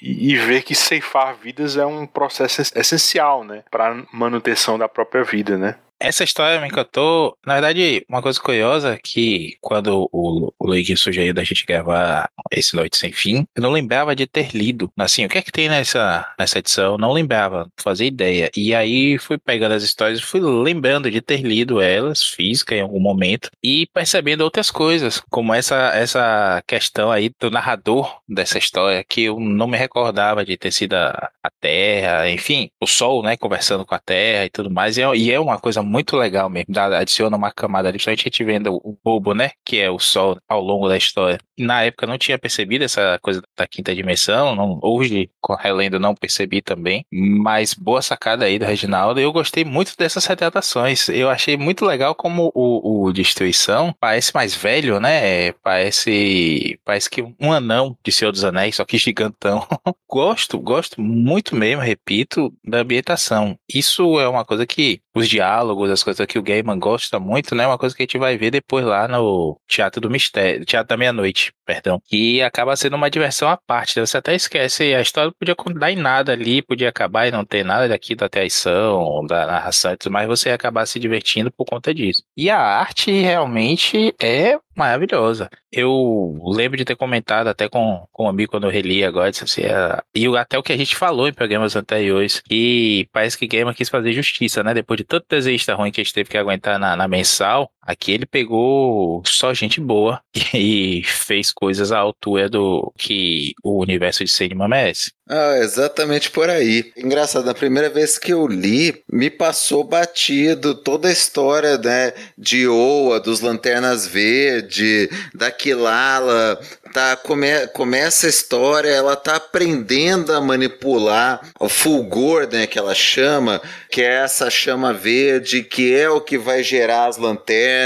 e, 0.00 0.32
e 0.32 0.36
ver 0.36 0.62
que 0.62 0.74
ceifar 0.74 1.34
vidas 1.34 1.76
é 1.76 1.84
um 1.84 2.06
processo 2.06 2.62
essencial, 2.74 3.44
né, 3.44 3.62
para 3.70 4.04
manutenção 4.12 4.78
da 4.78 4.88
própria 4.88 5.22
vida, 5.22 5.56
né? 5.56 5.76
Essa 6.00 6.24
história 6.24 6.58
me 6.58 6.66
encantou. 6.66 7.36
Na 7.46 7.52
verdade, 7.54 8.04
uma 8.08 8.22
coisa 8.22 8.40
curiosa 8.40 8.94
é 8.94 8.98
que 8.98 9.58
quando 9.60 10.08
o, 10.10 10.50
o 10.58 10.66
Luigi 10.66 10.96
sugeriu 10.96 11.34
da 11.34 11.44
gente 11.44 11.66
gravar 11.66 12.30
esse 12.50 12.74
Noite 12.74 12.96
Sem 12.96 13.12
Fim, 13.12 13.46
eu 13.54 13.62
não 13.62 13.70
lembrava 13.70 14.16
de 14.16 14.26
ter 14.26 14.56
lido. 14.56 14.90
Assim, 14.98 15.26
o 15.26 15.28
que 15.28 15.36
é 15.36 15.42
que 15.42 15.52
tem 15.52 15.68
nessa, 15.68 16.26
nessa 16.38 16.58
edição? 16.58 16.96
Não 16.96 17.12
lembrava, 17.12 17.64
não 17.64 17.70
fazia 17.78 18.06
ideia. 18.06 18.50
E 18.56 18.74
aí 18.74 19.18
fui 19.18 19.36
pegando 19.36 19.74
as 19.74 19.82
histórias, 19.82 20.22
fui 20.22 20.40
lembrando 20.40 21.10
de 21.10 21.20
ter 21.20 21.42
lido 21.42 21.82
elas, 21.82 22.24
física 22.24 22.74
em 22.74 22.80
algum 22.80 23.00
momento, 23.00 23.50
e 23.62 23.86
percebendo 23.92 24.40
outras 24.40 24.70
coisas, 24.70 25.22
como 25.28 25.52
essa, 25.52 25.90
essa 25.94 26.62
questão 26.66 27.12
aí 27.12 27.30
do 27.38 27.50
narrador 27.50 28.20
dessa 28.26 28.56
história, 28.56 29.04
que 29.06 29.24
eu 29.24 29.38
não 29.38 29.66
me 29.66 29.76
recordava 29.76 30.46
de 30.46 30.56
ter 30.56 30.72
sido 30.72 30.94
a, 30.94 31.30
a 31.42 31.50
Terra, 31.60 32.30
enfim, 32.30 32.70
o 32.80 32.86
Sol, 32.86 33.22
né, 33.22 33.36
conversando 33.36 33.84
com 33.84 33.94
a 33.94 33.98
Terra 33.98 34.46
e 34.46 34.50
tudo 34.50 34.70
mais. 34.70 34.96
E 34.96 35.02
é, 35.02 35.16
e 35.16 35.30
é 35.30 35.38
uma 35.38 35.58
coisa 35.58 35.82
muito 35.90 36.16
legal 36.16 36.48
mesmo. 36.48 36.66
Adiciona 36.78 37.36
uma 37.36 37.50
camada 37.50 37.88
ali, 37.88 37.96
principalmente 37.96 38.20
a 38.20 38.24
gente 38.24 38.44
vendo 38.44 38.74
o 38.76 38.96
bobo, 39.04 39.34
né? 39.34 39.50
Que 39.64 39.80
é 39.80 39.90
o 39.90 39.98
sol 39.98 40.38
ao 40.48 40.60
longo 40.60 40.88
da 40.88 40.96
história. 40.96 41.38
Na 41.58 41.82
época 41.82 42.06
não 42.06 42.16
tinha 42.16 42.38
percebido 42.38 42.84
essa 42.84 43.18
coisa 43.20 43.42
da 43.56 43.66
quinta 43.66 43.94
dimensão, 43.94 44.54
não, 44.54 44.78
hoje, 44.82 45.30
relendo, 45.58 45.98
não 45.98 46.14
percebi 46.14 46.62
também. 46.62 47.04
Mas 47.12 47.74
boa 47.74 48.00
sacada 48.00 48.44
aí 48.44 48.58
do 48.58 48.64
Reginaldo. 48.64 49.20
Eu 49.20 49.32
gostei 49.32 49.64
muito 49.64 49.96
dessas 49.96 50.24
retratações. 50.26 51.08
Eu 51.08 51.28
achei 51.28 51.56
muito 51.56 51.84
legal 51.84 52.14
como 52.14 52.52
o, 52.54 53.06
o 53.06 53.12
Destruição 53.12 53.94
parece 53.98 54.32
mais 54.34 54.54
velho, 54.54 55.00
né? 55.00 55.52
Parece, 55.54 56.78
parece 56.84 57.10
que 57.10 57.22
um 57.40 57.52
anão 57.52 57.96
de 58.04 58.12
Senhor 58.12 58.30
dos 58.30 58.44
Anéis, 58.44 58.76
só 58.76 58.84
que 58.84 58.96
gigantão. 58.96 59.66
gosto, 60.08 60.58
gosto 60.58 61.00
muito 61.00 61.56
mesmo, 61.56 61.82
repito, 61.82 62.52
da 62.64 62.78
ambientação. 62.78 63.56
Isso 63.72 64.20
é 64.20 64.28
uma 64.28 64.44
coisa 64.44 64.66
que 64.66 65.00
os 65.14 65.28
diálogos, 65.28 65.79
as 65.88 66.02
coisas 66.02 66.26
que 66.26 66.38
o 66.38 66.42
Gaiman 66.42 66.78
gosta 66.78 67.20
muito, 67.20 67.54
né? 67.54 67.66
Uma 67.66 67.78
coisa 67.78 67.94
que 67.94 68.02
a 68.02 68.04
gente 68.04 68.18
vai 68.18 68.36
ver 68.36 68.50
depois 68.50 68.84
lá 68.84 69.06
no 69.06 69.58
Teatro 69.68 70.00
do 70.00 70.10
Mistério, 70.10 70.64
Teatro 70.64 70.88
da 70.88 70.96
Meia-Noite, 70.96 71.52
perdão. 71.64 72.02
E 72.10 72.42
acaba 72.42 72.74
sendo 72.76 72.96
uma 72.96 73.10
diversão 73.10 73.48
à 73.48 73.56
parte, 73.56 73.98
né? 73.98 74.04
Você 74.04 74.16
até 74.16 74.34
esquece, 74.34 74.94
a 74.94 75.00
história 75.00 75.32
podia 75.38 75.54
dar 75.78 75.92
em 75.92 75.96
nada 75.96 76.32
ali, 76.32 76.62
podia 76.62 76.88
acabar 76.88 77.26
e 77.28 77.30
não 77.30 77.44
ter 77.44 77.64
nada 77.64 77.88
daqui 77.88 78.14
da 78.14 78.28
traição, 78.28 79.24
da 79.26 79.46
narração 79.46 79.92
e 79.92 79.96
tudo 79.96 80.12
mais, 80.12 80.26
você 80.26 80.48
ia 80.48 80.54
acabar 80.54 80.86
se 80.86 80.98
divertindo 80.98 81.52
por 81.52 81.64
conta 81.64 81.94
disso. 81.94 82.22
E 82.36 82.50
a 82.50 82.58
arte 82.58 83.10
realmente 83.12 84.14
é 84.20 84.58
maravilhosa. 84.76 85.50
Eu 85.70 86.38
lembro 86.44 86.76
de 86.76 86.84
ter 86.84 86.96
comentado 86.96 87.48
até 87.48 87.68
com, 87.68 88.06
com 88.12 88.24
um 88.24 88.28
amigo 88.28 88.52
quando 88.52 88.64
eu 88.64 88.70
reli 88.70 89.04
agora, 89.04 89.30
disse 89.30 89.44
assim, 89.44 89.62
é, 89.62 90.02
e 90.14 90.26
até 90.36 90.58
o 90.58 90.62
que 90.62 90.72
a 90.72 90.76
gente 90.76 90.96
falou 90.96 91.28
em 91.28 91.32
programas 91.32 91.76
anteriores, 91.76 92.42
e 92.50 93.08
parece 93.12 93.36
que 93.36 93.46
Gamer 93.46 93.74
quis 93.74 93.88
fazer 93.88 94.12
justiça, 94.12 94.62
né? 94.62 94.72
Depois 94.74 94.98
de 94.98 95.04
tanto 95.04 95.26
desenhista 95.28 95.74
ruim 95.74 95.90
que 95.90 96.00
a 96.00 96.04
gente 96.04 96.14
teve 96.14 96.30
que 96.30 96.38
aguentar 96.38 96.78
na, 96.78 96.96
na 96.96 97.08
mensal, 97.08 97.70
aqui 97.90 98.12
ele 98.12 98.26
pegou 98.26 99.22
só 99.26 99.52
gente 99.52 99.80
boa 99.80 100.20
e 100.54 101.02
fez 101.04 101.52
coisas 101.52 101.92
à 101.92 101.98
altura 101.98 102.48
do 102.48 102.92
que 102.96 103.52
o 103.62 103.80
universo 103.80 104.24
de 104.24 104.30
cinema 104.30 104.68
merece. 104.68 105.12
Ah, 105.32 105.58
exatamente 105.58 106.28
por 106.28 106.50
aí. 106.50 106.92
Engraçado, 106.96 107.44
na 107.44 107.54
primeira 107.54 107.88
vez 107.88 108.18
que 108.18 108.32
eu 108.32 108.48
li, 108.48 109.00
me 109.08 109.30
passou 109.30 109.84
batido 109.84 110.74
toda 110.74 111.06
a 111.06 111.12
história, 111.12 111.78
né, 111.78 112.12
de 112.36 112.66
Oa, 112.66 113.20
dos 113.20 113.40
Lanternas 113.40 114.08
Verde, 114.08 115.08
da 115.32 115.48
Kilala, 115.52 116.58
tá 116.92 117.16
come, 117.16 117.46
começa 117.68 118.26
a 118.26 118.30
história, 118.30 118.88
ela 118.88 119.14
tá 119.14 119.36
aprendendo 119.36 120.32
a 120.32 120.40
manipular 120.40 121.40
o 121.60 121.68
fulgor, 121.68 122.48
né, 122.50 122.66
que 122.66 122.76
ela 122.76 122.94
chama, 122.94 123.62
que 123.88 124.02
é 124.02 124.24
essa 124.24 124.50
chama 124.50 124.92
verde, 124.92 125.62
que 125.62 125.94
é 125.94 126.10
o 126.10 126.20
que 126.20 126.36
vai 126.36 126.64
gerar 126.64 127.06
as 127.06 127.16
lanternas, 127.16 127.79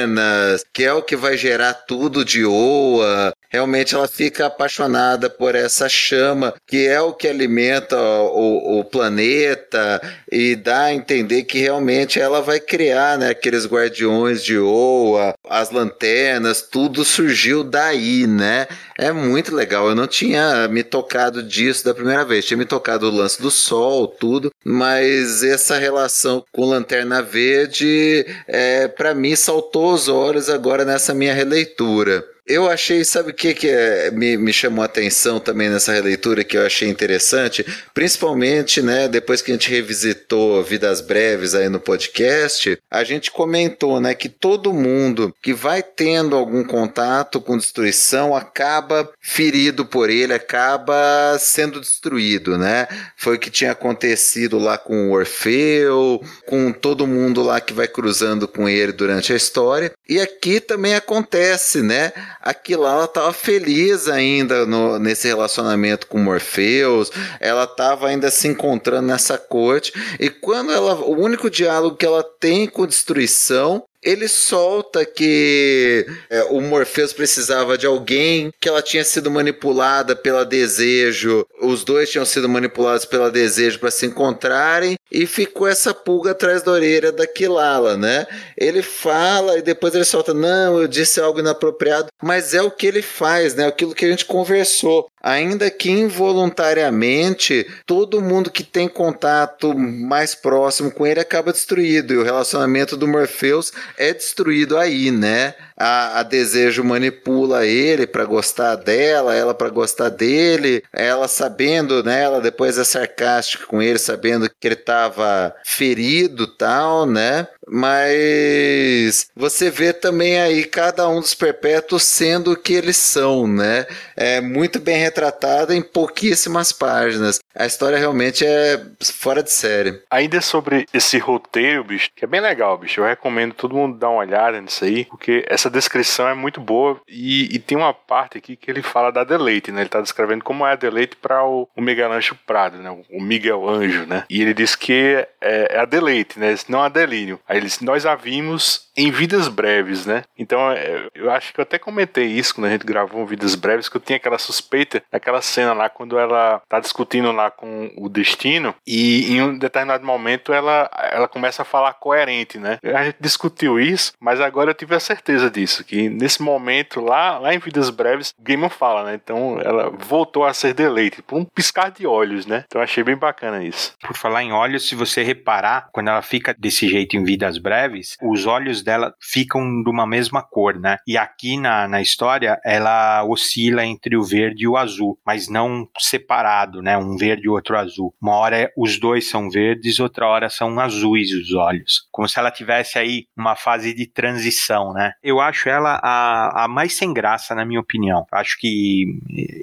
que 0.73 0.85
é 0.85 0.93
o 0.93 1.03
que 1.03 1.17
vai 1.17 1.37
gerar 1.37 1.75
tudo 1.75 2.25
de 2.25 2.45
Oa, 2.45 3.35
realmente 3.55 3.95
ela 3.95 4.09
fica 4.09 4.47
apaixonada 4.47 5.31
por 5.31 5.55
essa 5.55 5.89
chama 5.89 6.53
que 6.67 6.89
é 6.89 7.01
o 7.01 7.13
que 7.13 7.29
alimenta 7.29 7.97
o, 7.97 8.81
o 8.81 8.85
planeta 8.85 10.03
e 10.31 10.57
dá 10.57 10.87
a 10.87 10.95
entender 10.95 11.45
que 11.45 11.61
realmente 11.61 12.19
ela 12.19 12.43
vai 12.43 12.59
criar 12.59 13.17
né, 13.17 13.31
aqueles 13.31 13.65
guardiões 13.65 14.43
de 14.43 14.59
Oa, 14.59 15.35
as 15.49 15.71
lanternas, 15.71 16.63
tudo 16.63 17.05
surgiu 17.05 17.63
daí, 17.63 18.27
né? 18.27 18.67
É 18.99 19.13
muito 19.13 19.55
legal. 19.55 19.89
Eu 19.89 19.95
não 19.95 20.09
tinha 20.09 20.67
me 20.67 20.83
tocado 20.83 21.41
disso 21.41 21.85
da 21.85 21.95
primeira 21.95 22.25
vez. 22.25 22.45
Tinha 22.45 22.59
me 22.59 22.65
tocado 22.65 23.07
o 23.07 23.15
lance 23.15 23.41
do 23.41 23.51
sol, 23.51 24.09
tudo, 24.09 24.51
mas 24.65 25.45
essa 25.45 25.79
relação 25.79 26.45
com 26.53 26.65
Lanterna 26.65 27.23
Verde, 27.23 28.27
é, 28.49 28.89
para 28.89 29.15
mim, 29.15 29.37
saltou 29.37 29.93
os 29.93 30.09
olhos 30.09 30.49
agora 30.49 30.85
nessa 30.85 31.15
minha 31.15 31.35
releitura. 31.35 32.25
Eu 32.47 32.71
achei, 32.71 33.03
sabe 33.05 33.31
o 33.31 33.35
que, 33.35 33.55
que 33.55 33.69
é, 33.69 34.11
me, 34.11 34.37
me 34.37 34.53
chamou 34.53 34.83
a 34.83 34.85
atenção 34.85 35.41
também 35.41 35.71
nessa 35.71 35.93
releitura 35.93 36.45
que 36.45 36.59
eu 36.59 36.67
achei 36.67 36.91
interessante? 36.91 37.65
Principalmente, 37.95 38.83
né, 38.83 39.09
depois 39.09 39.41
que 39.41 39.51
a 39.51 39.55
gente 39.55 39.71
revisitou 39.71 40.63
Vidas 40.63 41.01
Breves 41.01 41.55
aí 41.55 41.71
no 41.71 41.81
podcast, 41.81 42.79
a 42.91 43.03
gente 43.03 43.31
comentou, 43.31 43.99
né, 43.99 44.15
que 44.15 44.29
todo 44.29 44.75
mundo 44.75 45.35
que 45.43 45.55
vai 45.55 45.83
tendo 45.83 46.37
algum 46.37 46.63
contato 46.63 47.41
com 47.41 47.57
destruição 47.57 48.37
acaba 48.37 49.11
ferido 49.23 49.87
por 49.87 50.11
ele, 50.11 50.35
acaba 50.35 51.39
sendo 51.39 51.81
destruído, 51.81 52.59
né? 52.59 52.87
Foi 53.17 53.37
o 53.37 53.39
que 53.39 53.51
tinha 53.51 53.73
acontecido 53.73 54.59
lá 54.59 54.77
com 54.77 55.09
o 55.09 55.13
Orfeu, 55.13 56.23
com 56.47 56.73
todo 56.73 57.07
mundo 57.07 57.43
lá 57.43 57.59
que 57.59 57.73
vai 57.73 57.89
cruzando 57.89 58.47
com 58.47 58.69
ele 58.69 58.93
durante 58.93 59.33
a 59.33 59.37
história. 59.37 59.93
E 60.07 60.21
aqui 60.21 60.61
também 60.61 60.95
acontece, 60.95 61.81
né? 61.81 62.13
Aquilo 62.45 62.87
ela 62.87 63.07
estava 63.07 63.33
feliz 63.33 64.07
ainda 64.07 64.67
no, 64.67 64.99
nesse 64.99 65.27
relacionamento 65.27 66.07
com 66.07 66.19
Morpheus, 66.19 67.11
ela 67.41 67.65
estava 67.65 68.09
ainda 68.09 68.31
se 68.31 68.47
encontrando 68.47 69.07
nessa 69.07 69.39
corte, 69.39 69.93
e 70.21 70.29
quando 70.29 70.71
ela, 70.71 70.95
o 70.97 71.19
único 71.19 71.49
diálogo 71.49 71.97
que 71.97 72.05
ela 72.05 72.23
tem 72.23 72.69
com 72.69 72.87
destruição 72.87 73.83
ele 74.05 74.29
solta 74.29 75.05
que 75.05 76.07
é, 76.29 76.43
o 76.45 76.61
Morpheus 76.61 77.13
precisava 77.13 77.79
de 77.79 77.87
alguém, 77.87 78.51
que 78.61 78.69
ela 78.69 78.83
tinha 78.83 79.03
sido 79.03 79.31
manipulada 79.31 80.15
pela 80.15 80.45
desejo, 80.45 81.47
os 81.61 81.83
dois 81.85 82.11
tinham 82.11 82.27
sido 82.27 82.49
manipulados 82.49 83.05
pela 83.05 83.31
desejo 83.31 83.79
para 83.79 83.91
se 83.91 84.07
encontrarem, 84.07 84.97
e 85.11 85.27
ficou 85.27 85.67
essa 85.67 85.95
pulga 85.95 86.33
atrás 86.33 86.63
da 86.63 86.73
orelha 86.73 87.13
da 87.13 87.27
Kilala, 87.27 87.97
né? 87.97 88.27
Ele 88.59 88.83
fala 88.83 89.59
e 89.59 89.63
depois 89.63 89.95
ele 89.95 90.05
solta: 90.05 90.35
Não, 90.35 90.81
eu 90.81 90.89
disse 90.89 91.21
algo 91.21 91.39
inapropriado, 91.39 92.09
mas 92.23 92.53
é 92.53 92.61
o 92.61 92.71
que 92.71 92.87
ele 92.87 93.01
faz, 93.01 93.55
né? 93.55 93.67
Aquilo 93.67 93.95
que 93.95 94.05
a 94.05 94.09
gente 94.09 94.25
conversou 94.25 95.07
ainda 95.25 95.71
que 95.71 95.91
involuntariamente, 95.91 97.67
todo 97.87 98.21
mundo 98.21 98.51
que 98.51 98.63
tem 98.63 98.87
contato 98.87 99.73
mais 99.75 100.35
próximo 100.35 100.91
com 100.91 101.07
ele 101.07 101.19
acaba 101.19 101.51
destruído. 101.51 102.13
E 102.13 102.19
o 102.19 102.23
relacionamento 102.23 102.95
do 102.95 103.09
Morpheus 103.09 103.73
é 103.97 104.13
destruído 104.13 104.77
aí, 104.77 105.11
né? 105.11 105.55
A, 105.77 106.21
a 106.21 106.23
Desejo 106.23 106.85
manipula 106.85 107.67
ele 107.67 108.07
para 108.07 108.25
gostar 108.25 108.77
dela, 108.77 109.35
ela 109.35 109.55
para 109.55 109.69
gostar 109.69 110.09
dele, 110.09 110.83
ela 110.93 111.27
sabendo, 111.27 112.03
né? 112.03 112.23
Ela 112.23 112.41
depois 112.41 112.79
é 112.79 112.85
sarcástica 112.85 113.67
com 113.67 113.83
ele, 113.83 113.99
sabendo 113.99 114.49
que 114.49 114.69
ele 114.69 114.75
estava 114.75 115.55
ferido 115.65 116.47
tal, 116.47 117.07
né? 117.07 117.49
Mas 117.67 119.31
você 119.35 119.71
vê 119.71 119.93
também 119.93 120.41
aí 120.41 120.65
cada 120.65 121.09
um 121.09 121.21
dos 121.21 121.35
perpétuos 121.35 122.03
sendo 122.03 122.53
o 122.53 122.57
que 122.57 122.75
eles 122.75 122.97
são, 122.97 123.47
né? 123.47 123.87
É 124.17 124.41
muito 124.41 124.79
bem 124.79 124.97
retratada 124.97 125.75
em 125.75 125.83
pouquíssimas 125.83 126.73
páginas. 126.73 127.41
A 127.55 127.67
história 127.67 127.99
realmente 127.99 128.45
é 128.45 128.85
fora 129.01 129.43
de 129.43 129.51
série. 129.51 130.01
Ainda 130.11 130.41
sobre 130.41 130.87
esse 130.93 131.19
roteiro, 131.19 131.85
bicho, 131.85 132.11
que 132.15 132.25
é 132.25 132.29
bem 132.29 132.41
legal, 132.41 132.77
bicho. 132.77 133.01
Eu 133.01 133.07
recomendo 133.07 133.55
todo 133.55 133.75
mundo 133.75 133.99
dar 133.99 134.11
uma 134.11 134.21
olhada 134.21 134.61
nisso 134.61 134.85
aí, 134.85 135.05
porque 135.07 135.45
essa 135.49 135.64
descrição 135.71 136.29
é 136.29 136.35
muito 136.35 136.61
boa 136.61 137.01
e, 137.09 137.55
e 137.55 137.59
tem 137.59 137.77
uma 137.77 137.93
parte 137.93 138.39
aqui 138.39 138.57
que 138.57 138.71
ele 138.71 138.83
fala 138.83 139.11
da 139.11 139.25
Deleite, 139.25 139.73
né? 139.73 139.83
Ele 139.83 139.89
tá 139.89 140.01
descrevendo 140.01 140.45
como 140.45 140.67
é 140.67 140.73
a 140.73 140.77
Deleite 140.77 141.17
para 141.17 141.45
o, 141.45 141.69
o 141.77 141.81
Miguel 141.81 142.13
Anjo 142.13 142.37
Prado, 142.47 142.79
né? 142.79 142.91
O 143.11 143.21
Miguel 143.21 143.69
Anjo, 143.69 144.07
né? 144.07 144.25
E 144.29 144.41
ele 144.43 144.55
diz 144.55 144.75
que 144.77 145.27
é, 145.41 145.77
é 145.77 145.79
a 145.79 145.85
Deleite, 145.85 146.39
né? 146.39 146.55
Não 146.69 146.83
a 146.83 146.89
Delírio. 146.89 147.41
Aí 147.49 147.59
ele 147.59 147.67
diz, 147.67 147.81
nós 147.81 148.07
a 148.07 148.15
vimos 148.15 148.85
em 148.97 149.11
vidas 149.11 149.49
breves, 149.49 150.07
né? 150.07 150.23
Então 150.39 150.71
é, 150.71 151.09
eu 151.15 151.31
acho 151.31 151.53
que 151.53 151.61
eu 151.61 151.63
até 151.63 151.79
comentei 151.79 152.27
isso 152.27 152.55
quando 152.55 152.67
a 152.67 152.71
gente 152.71 152.87
gravou 152.87 153.27
Vidas 153.27 153.55
Breves, 153.55 153.89
que 153.89 153.97
eu 153.97 154.01
tinha 154.01 154.17
aquela 154.17 154.39
suspeita 154.39 155.03
daquela 155.11 155.43
cena 155.43 155.73
lá 155.73 155.89
quando 155.89 156.19
ela 156.19 156.63
tá 156.69 156.81
discutindo 156.81 157.33
lá 157.33 157.51
com 157.51 157.93
o 157.97 158.09
destino 158.09 158.75
e 158.87 159.33
em 159.33 159.43
um 159.43 159.59
determinado 159.59 160.05
momento 160.05 160.53
ela, 160.53 160.91
ela 161.11 161.29
começa 161.29 161.63
a 161.63 161.65
falar 161.65 161.95
coerente, 161.95 162.59
né? 162.59 162.79
A 162.83 163.05
gente 163.05 163.17
discutiu 163.21 163.81
isso, 163.81 164.13
mas 164.21 164.41
agora 164.41 164.71
eu 164.71 164.75
tive 164.75 164.95
a 164.95 165.01
certeza 165.01 165.51
disso, 165.55 165.85
que 165.85 166.09
nesse 166.09 166.43
momento 166.43 167.01
lá, 167.01 167.39
lá 167.39 167.55
em 167.55 167.59
Vidas 167.59 167.91
Breves, 167.91 168.35
Gaiman 168.41 168.69
fala, 168.69 169.05
né? 169.05 169.15
Então 169.15 169.59
ela 169.61 169.91
voltou 169.91 170.45
a 170.45 170.53
ser 170.53 170.75
deleite 170.75 171.23
por 171.23 171.39
um 171.39 171.45
piscar 171.45 171.91
de 171.91 172.07
olhos, 172.07 172.47
né? 172.47 172.65
Então 172.67 172.83
achei 172.83 173.03
bem 173.05 173.17
bacana 173.17 173.65
isso. 173.65 173.95
Por 174.01 174.17
falar 174.17 174.43
em 174.43 174.53
olhos, 174.53 174.89
se 174.89 174.95
você 174.95 175.23
reparar, 175.23 175.89
quando 175.93 176.09
ela 176.09 176.23
fica 176.23 176.55
desse 176.59 176.89
jeito 176.89 177.17
em 177.17 177.25
Vidas 177.25 177.59
Breves, 177.59 178.17
os 178.23 178.47
olhos 178.47 178.83
dela 178.83 179.15
ficam 179.21 179.83
de 179.83 179.91
uma 179.91 180.07
mesma 180.07 180.43
cor, 180.43 180.79
né? 180.79 180.97
E 181.07 181.17
aqui 181.17 181.57
na, 181.59 181.87
na 181.87 182.03
história, 182.03 182.59
ela 182.65 183.25
oscila 183.25 183.85
entre 183.85 184.17
o 184.17 184.23
verde 184.23 184.65
e 184.65 184.69
o 184.69 184.77
azul, 184.77 185.19
mas 185.25 185.49
não 185.49 185.89
separado, 185.99 186.83
né? 186.83 186.99
Um 186.99 187.17
verde 187.17 187.47
e 187.47 187.49
outro 187.49 187.79
azul. 187.79 188.15
Uma 188.21 188.37
hora 188.37 188.71
os 188.77 188.99
dois 188.99 189.29
são 189.29 189.49
verdes, 189.51 190.01
outra 190.01 190.27
hora 190.27 190.49
são 190.49 190.79
azuis 190.81 191.33
os 191.33 191.53
olhos. 191.55 192.09
Como 192.11 192.29
se 192.29 192.39
ela 192.39 192.51
tivesse 192.51 192.99
aí 192.99 193.27
uma 193.37 193.55
fase 193.55 193.95
de 193.95 194.07
transição, 194.07 194.93
né? 194.93 195.13
Eu 195.23 195.41
acho 195.45 195.69
ela 195.69 196.01
a, 196.03 196.65
a 196.65 196.69
mais 196.69 196.95
sem 196.97 197.13
graça, 197.13 197.55
na 197.55 197.65
minha 197.65 197.81
opinião. 197.81 198.27
Acho 198.33 198.57
que 198.59 199.05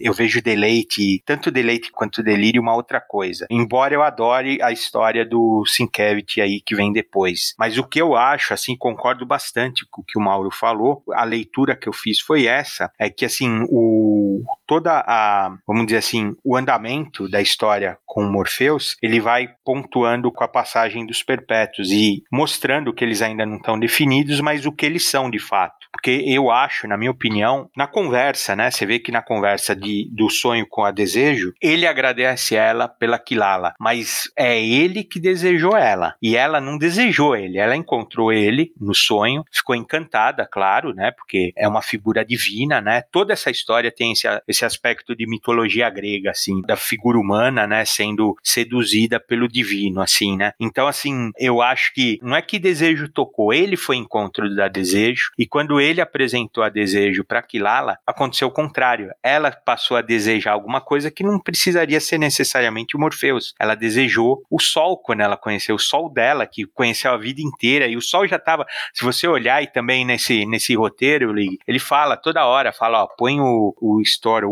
eu 0.02 0.14
vejo 0.14 0.42
deleite, 0.42 1.22
tanto 1.26 1.52
deleite 1.52 1.92
quanto 1.92 2.24
delírio, 2.24 2.62
uma 2.62 2.76
outra 2.76 3.00
coisa. 3.00 3.46
Embora 3.50 3.94
eu 3.94 4.04
adore 4.04 4.62
a 4.62 4.72
história 4.72 5.26
do 5.26 5.64
Sienkiewicz 5.66 6.38
aí 6.40 6.62
que 6.62 6.76
vem 6.76 6.92
depois. 6.92 7.54
Mas 7.58 7.78
o 7.78 7.84
que 7.84 8.02
eu 8.02 8.16
acho, 8.16 8.54
assim, 8.54 8.76
concordo 8.76 9.26
bastante 9.26 9.86
com 9.90 10.02
o 10.02 10.06
que 10.06 10.18
o 10.18 10.22
Mauro 10.22 10.52
falou. 10.52 11.04
A 11.14 11.24
leitura 11.24 11.76
que 11.76 11.88
eu 11.88 11.94
fiz 11.94 12.20
foi 12.20 12.46
essa, 12.46 12.92
é 13.00 13.10
que 13.10 13.26
assim, 13.26 13.66
o 13.70 14.44
toda 14.66 15.04
a, 15.06 15.54
vamos 15.68 15.86
dizer 15.86 15.98
assim, 15.98 16.34
o 16.44 16.56
andamento 16.56 17.28
da 17.30 17.42
história 17.42 17.98
com 18.06 18.24
Morpheus, 18.24 18.96
ele 19.02 19.20
vai 19.20 19.50
pontuando 19.66 20.32
com 20.32 20.44
a 20.44 20.48
passagem 20.48 21.06
dos 21.06 21.22
perpétuos 21.22 21.92
e 21.92 22.24
mostrando 22.32 22.94
que 22.94 23.04
eles 23.04 23.22
ainda 23.22 23.46
não 23.46 23.58
estão 23.58 23.78
definidos, 23.78 24.40
mas 24.40 24.66
o 24.66 24.72
que 24.72 24.86
eles 24.86 25.06
são 25.06 25.30
de 25.30 25.40
fato. 25.40 25.71
Porque 25.92 26.24
eu 26.26 26.50
acho, 26.50 26.88
na 26.88 26.98
minha 26.98 27.12
opinião, 27.12 27.70
na 27.76 27.86
conversa, 27.86 28.56
né? 28.56 28.72
Você 28.72 28.86
vê 28.86 28.98
que 28.98 29.12
na 29.12 29.22
conversa 29.22 29.76
de, 29.76 30.10
do 30.12 30.30
sonho 30.30 30.66
com 30.68 30.84
a 30.84 30.92
desejo, 30.92 31.54
ele 31.62 31.86
agradece 31.86 32.56
ela 32.56 32.88
pela 32.88 33.20
Kilala, 33.20 33.76
mas 33.80 34.32
é 34.38 34.60
ele 34.60 35.04
que 35.04 35.20
desejou 35.20 35.76
ela. 35.78 36.16
E 36.22 36.36
ela 36.36 36.62
não 36.62 36.78
desejou 36.78 37.36
ele, 37.36 37.58
ela 37.60 37.76
encontrou 37.76 38.32
ele 38.32 38.72
no 38.80 38.96
sonho, 38.96 39.44
ficou 39.52 39.76
encantada, 39.76 40.48
claro, 40.50 40.94
né? 40.94 41.12
Porque 41.12 41.52
é 41.56 41.68
uma 41.68 41.82
figura 41.82 42.26
divina, 42.26 42.82
né? 42.82 43.04
Toda 43.12 43.34
essa 43.34 43.52
história 43.52 43.92
tem 43.92 44.14
esse, 44.14 44.28
esse 44.48 44.66
aspecto 44.66 45.16
de 45.16 45.28
mitologia 45.28 45.90
grega, 45.90 46.32
assim, 46.32 46.62
da 46.62 46.76
figura 46.76 47.20
humana, 47.20 47.68
né? 47.68 47.86
Sendo 47.86 48.36
seduzida 48.42 49.20
pelo 49.20 49.48
divino, 49.48 50.02
assim, 50.02 50.36
né? 50.36 50.54
Então, 50.60 50.88
assim, 50.88 51.32
eu 51.38 51.62
acho 51.62 51.94
que 51.94 52.18
não 52.24 52.36
é 52.36 52.42
que 52.42 52.58
desejo 52.58 53.10
tocou, 53.10 53.54
ele 53.54 53.76
foi 53.76 53.98
encontro 53.98 54.54
da 54.56 54.68
desejo, 54.68 55.32
e 55.38 55.46
quando 55.46 55.61
ele 55.80 56.02
apresentou 56.02 56.64
a 56.64 56.70
desejo 56.70 57.24
para 57.24 57.42
Kilala, 57.42 57.98
aconteceu 58.06 58.48
o 58.48 58.52
contrário. 58.52 59.10
Ela 59.22 59.52
passou 59.52 59.98
a 59.98 60.02
desejar 60.02 60.54
alguma 60.54 60.82
coisa 60.82 61.12
que 61.12 61.24
não 61.24 61.40
precisaria 61.40 62.00
ser 62.00 62.18
necessariamente 62.18 62.96
o 62.96 63.00
Morpheus. 63.00 63.54
Ela 63.60 63.76
desejou 63.76 64.42
o 64.50 64.60
sol 64.60 64.98
quando 64.98 65.22
ela 65.22 65.38
conheceu 65.38 65.76
o 65.76 65.80
sol 65.80 66.12
dela, 66.12 66.46
que 66.46 66.66
conheceu 66.66 67.12
a 67.12 67.18
vida 67.18 67.42
inteira, 67.42 67.88
e 67.88 67.96
o 67.98 68.02
sol 68.02 68.28
já 68.28 68.38
estava. 68.38 68.66
Se 68.94 69.04
você 69.04 69.28
olhar 69.28 69.62
e 69.62 69.68
também 69.68 70.06
nesse, 70.06 70.46
nesse 70.46 70.76
roteiro, 70.76 71.34
ele 71.68 71.80
fala 71.80 72.18
toda 72.18 72.46
hora, 72.46 72.72
fala, 72.72 73.04
ó, 73.04 73.08
põe 73.08 73.40
o, 73.40 73.76
o 73.82 74.02
Store 74.02 74.46